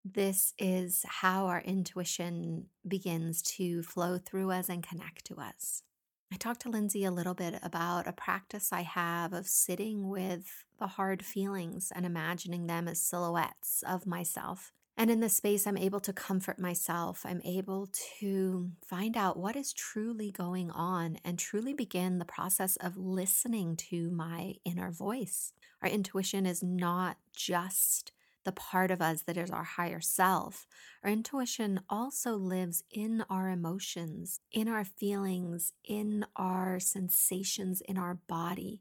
this 0.04 0.54
is 0.58 1.04
how 1.08 1.48
our 1.48 1.62
intuition 1.62 2.68
begins 2.88 3.42
to 3.44 3.84
flow 3.84 4.18
through 4.18 4.52
us 4.52 4.70
and 4.70 4.88
connect 4.88 5.26
to 5.26 5.36
us. 5.36 5.84
I 6.32 6.36
talked 6.36 6.62
to 6.62 6.70
Lindsey 6.70 7.06
a 7.06 7.12
little 7.12 7.34
bit 7.34 7.58
about 7.64 8.08
a 8.08 8.12
practice 8.12 8.74
I 8.74 8.82
have 8.82 9.32
of 9.32 9.48
sitting 9.48 10.10
with 10.10 10.66
the 10.78 10.88
hard 10.88 11.24
feelings 11.24 11.92
and 11.96 12.06
imagining 12.06 12.68
them 12.68 12.88
as 12.88 13.00
silhouettes 13.00 13.84
of 13.88 14.06
myself. 14.06 14.74
And 14.98 15.10
in 15.10 15.20
this 15.20 15.38
space, 15.38 15.66
I'm 15.66 15.78
able 15.78 16.00
to 16.02 16.12
comfort 16.12 16.60
myself. 16.60 17.24
I'm 17.24 17.42
able 17.46 17.90
to 18.20 18.72
find 18.86 19.16
out 19.16 19.38
what 19.38 19.56
is 19.56 19.72
truly 19.72 20.32
going 20.32 20.72
on 20.72 21.18
and 21.24 21.38
truly 21.38 21.74
begin 21.74 22.18
the 22.18 22.26
process 22.26 22.78
of 22.78 22.98
listening 22.98 23.78
to 23.90 24.10
my 24.10 24.56
inner 24.66 24.92
voice. 24.92 25.54
Our 25.84 25.90
intuition 25.90 26.48
is 26.48 26.64
not 26.64 27.18
just 27.36 28.12
the 28.48 28.54
part 28.54 28.92
of 28.92 29.02
us 29.02 29.24
that 29.24 29.36
is 29.36 29.52
our 29.52 29.66
higher 29.66 30.00
self. 30.00 30.68
Our 31.04 31.12
intuition 31.12 31.82
also 31.90 32.38
lives 32.38 32.82
in 32.90 33.26
our 33.30 33.50
emotions, 33.50 34.40
in 34.54 34.70
our 34.70 34.86
feelings, 34.86 35.74
in 35.84 36.26
our 36.38 36.80
sensations, 36.80 37.82
in 37.82 37.98
our 37.98 38.20
body. 38.30 38.80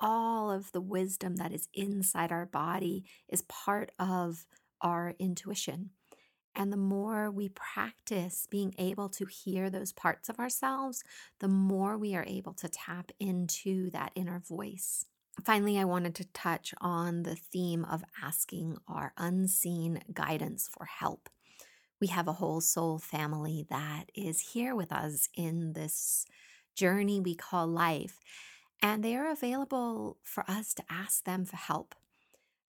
All 0.00 0.52
of 0.52 0.70
the 0.70 0.80
wisdom 0.80 1.34
that 1.36 1.52
is 1.52 1.66
inside 1.74 2.30
our 2.30 2.46
body 2.46 3.02
is 3.28 3.42
part 3.42 3.90
of 3.98 4.46
our 4.80 5.16
intuition. 5.18 5.90
And 6.54 6.72
the 6.72 6.76
more 6.76 7.32
we 7.32 7.48
practice 7.48 8.46
being 8.48 8.76
able 8.78 9.08
to 9.08 9.24
hear 9.26 9.70
those 9.70 9.92
parts 9.92 10.28
of 10.28 10.38
ourselves, 10.38 11.02
the 11.40 11.48
more 11.48 11.98
we 11.98 12.14
are 12.14 12.24
able 12.28 12.54
to 12.54 12.68
tap 12.68 13.10
into 13.18 13.90
that 13.90 14.12
inner 14.14 14.38
voice. 14.38 15.04
Finally, 15.44 15.78
I 15.78 15.84
wanted 15.84 16.14
to 16.16 16.24
touch 16.32 16.74
on 16.80 17.22
the 17.22 17.36
theme 17.36 17.84
of 17.84 18.04
asking 18.22 18.78
our 18.86 19.12
unseen 19.16 20.00
guidance 20.12 20.68
for 20.68 20.84
help. 20.84 21.28
We 22.00 22.08
have 22.08 22.28
a 22.28 22.34
whole 22.34 22.60
soul 22.60 22.98
family 22.98 23.66
that 23.70 24.04
is 24.14 24.52
here 24.52 24.74
with 24.74 24.92
us 24.92 25.28
in 25.34 25.72
this 25.72 26.26
journey 26.74 27.20
we 27.20 27.34
call 27.34 27.66
life, 27.66 28.18
and 28.82 29.04
they 29.04 29.16
are 29.16 29.30
available 29.30 30.18
for 30.22 30.44
us 30.48 30.74
to 30.74 30.84
ask 30.90 31.24
them 31.24 31.44
for 31.44 31.56
help. 31.56 31.94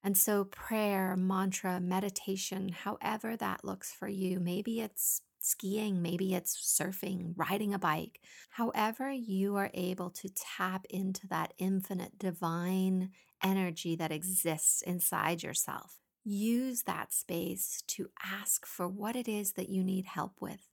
And 0.04 0.18
so, 0.18 0.46
prayer, 0.46 1.16
mantra, 1.16 1.80
meditation, 1.80 2.70
however 2.70 3.36
that 3.38 3.64
looks 3.64 3.92
for 3.92 4.08
you, 4.08 4.40
maybe 4.40 4.82
it's 4.82 5.22
skiing, 5.44 6.02
maybe 6.02 6.34
it's 6.34 6.56
surfing, 6.56 7.34
riding 7.36 7.74
a 7.74 7.80
bike, 7.80 8.22
however, 8.52 9.12
you 9.12 9.56
are 9.56 9.72
able 9.74 10.10
to 10.12 10.30
tap 10.30 10.86
into 10.90 11.28
that 11.28 11.54
infinite 11.58 12.18
divine 12.18 13.12
energy 13.44 13.96
that 13.96 14.12
exists 14.12 14.82
inside 14.84 15.44
yourself. 15.44 16.00
Use 16.24 16.84
that 16.84 17.12
space 17.12 17.84
to 17.88 18.10
ask 18.24 18.66
for 18.66 18.88
what 18.88 19.16
it 19.16 19.28
is 19.28 19.54
that 19.54 19.70
you 19.70 19.84
need 19.84 20.06
help 20.06 20.34
with. 20.40 20.68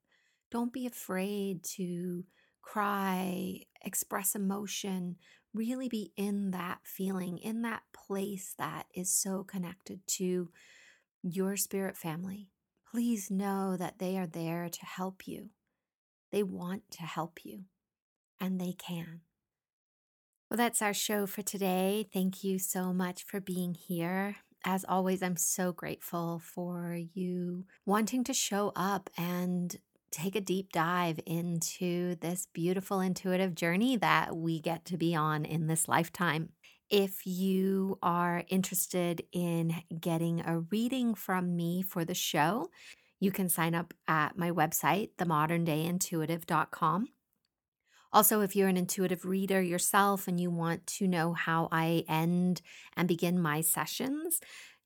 Don't 0.50 0.72
be 0.72 0.86
afraid 0.86 1.64
to 1.64 2.24
cry, 2.60 3.62
express 3.82 4.34
emotion, 4.34 5.16
really 5.54 5.88
be 5.88 6.12
in 6.16 6.50
that 6.50 6.80
feeling, 6.84 7.38
in 7.38 7.62
that 7.62 7.82
place 7.94 8.54
that 8.58 8.84
is 8.94 9.10
so 9.10 9.42
connected 9.42 10.00
to 10.06 10.50
your 11.22 11.56
spirit 11.56 11.96
family 11.96 12.48
please 12.92 13.30
know 13.30 13.76
that 13.76 13.98
they 13.98 14.16
are 14.16 14.26
there 14.26 14.68
to 14.68 14.86
help 14.86 15.26
you. 15.26 15.50
They 16.32 16.42
want 16.42 16.82
to 16.92 17.02
help 17.02 17.44
you, 17.44 17.64
and 18.40 18.60
they 18.60 18.72
can. 18.72 19.20
Well, 20.50 20.56
that's 20.56 20.82
our 20.82 20.94
show 20.94 21.26
for 21.26 21.42
today. 21.42 22.08
Thank 22.12 22.42
you 22.42 22.58
so 22.58 22.92
much 22.92 23.24
for 23.24 23.40
being 23.40 23.74
here. 23.74 24.36
As 24.64 24.84
always, 24.88 25.22
I'm 25.22 25.36
so 25.36 25.72
grateful 25.72 26.40
for 26.42 26.98
you 27.14 27.64
wanting 27.86 28.24
to 28.24 28.34
show 28.34 28.72
up 28.74 29.10
and 29.16 29.76
take 30.10 30.34
a 30.34 30.40
deep 30.40 30.72
dive 30.72 31.20
into 31.26 32.16
this 32.16 32.48
beautiful 32.52 33.00
intuitive 33.00 33.54
journey 33.54 33.96
that 33.96 34.34
we 34.34 34.60
get 34.60 34.84
to 34.86 34.96
be 34.96 35.14
on 35.14 35.44
in 35.44 35.66
this 35.66 35.86
lifetime. 35.86 36.50
If 36.90 37.26
you 37.26 37.98
are 38.02 38.44
interested 38.48 39.22
in 39.32 39.82
getting 40.00 40.40
a 40.40 40.60
reading 40.60 41.14
from 41.14 41.54
me 41.54 41.82
for 41.82 42.04
the 42.04 42.14
show, 42.14 42.70
you 43.20 43.30
can 43.30 43.48
sign 43.48 43.74
up 43.74 43.92
at 44.06 44.38
my 44.38 44.50
website, 44.50 45.10
themoderndayintuitive.com. 45.18 47.08
Also, 48.10 48.40
if 48.40 48.56
you're 48.56 48.68
an 48.68 48.78
intuitive 48.78 49.26
reader 49.26 49.60
yourself 49.60 50.28
and 50.28 50.40
you 50.40 50.50
want 50.50 50.86
to 50.86 51.06
know 51.06 51.34
how 51.34 51.68
I 51.70 52.04
end 52.08 52.62
and 52.96 53.06
begin 53.06 53.38
my 53.38 53.60
sessions, 53.60 54.40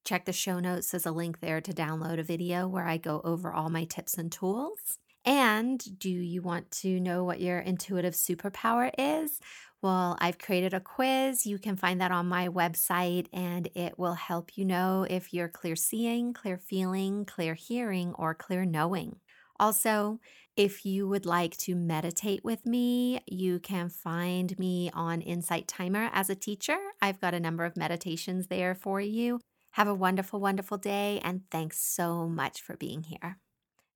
check 0.04 0.24
the 0.24 0.32
show 0.32 0.58
notes. 0.58 0.90
There's 0.90 1.06
a 1.06 1.12
link 1.12 1.38
there 1.38 1.60
to 1.60 1.72
download 1.72 2.18
a 2.18 2.24
video 2.24 2.66
where 2.66 2.86
I 2.86 2.96
go 2.96 3.20
over 3.22 3.52
all 3.52 3.70
my 3.70 3.84
tips 3.84 4.18
and 4.18 4.32
tools. 4.32 4.98
And 5.24 5.80
do 6.00 6.10
you 6.10 6.42
want 6.42 6.68
to 6.72 6.98
know 6.98 7.22
what 7.22 7.40
your 7.40 7.60
intuitive 7.60 8.14
superpower 8.14 8.90
is? 8.98 9.38
Well, 9.82 10.16
I've 10.20 10.38
created 10.38 10.74
a 10.74 10.80
quiz. 10.80 11.44
You 11.44 11.58
can 11.58 11.76
find 11.76 12.00
that 12.00 12.12
on 12.12 12.26
my 12.28 12.48
website, 12.48 13.26
and 13.32 13.68
it 13.74 13.98
will 13.98 14.14
help 14.14 14.56
you 14.56 14.64
know 14.64 15.04
if 15.10 15.32
you're 15.34 15.48
clear 15.48 15.74
seeing, 15.74 16.32
clear 16.32 16.56
feeling, 16.56 17.24
clear 17.24 17.54
hearing, 17.54 18.14
or 18.14 18.34
clear 18.34 18.64
knowing. 18.64 19.20
Also, 19.58 20.20
If 20.54 20.84
you 20.84 21.08
would 21.08 21.24
like 21.24 21.56
to 21.64 21.74
meditate 21.74 22.44
with 22.44 22.66
me, 22.66 23.20
you 23.26 23.58
can 23.58 23.88
find 23.88 24.58
me 24.58 24.90
on 24.92 25.22
Insight 25.22 25.66
Timer 25.66 26.10
as 26.12 26.28
a 26.28 26.34
teacher. 26.34 26.76
I've 27.00 27.20
got 27.22 27.32
a 27.32 27.40
number 27.40 27.64
of 27.64 27.74
meditations 27.74 28.48
there 28.48 28.74
for 28.74 29.00
you. 29.00 29.40
Have 29.72 29.88
a 29.88 29.94
wonderful, 29.94 30.40
wonderful 30.40 30.76
day, 30.76 31.20
and 31.24 31.44
thanks 31.50 31.80
so 31.80 32.28
much 32.28 32.60
for 32.60 32.76
being 32.76 33.04
here. 33.04 33.38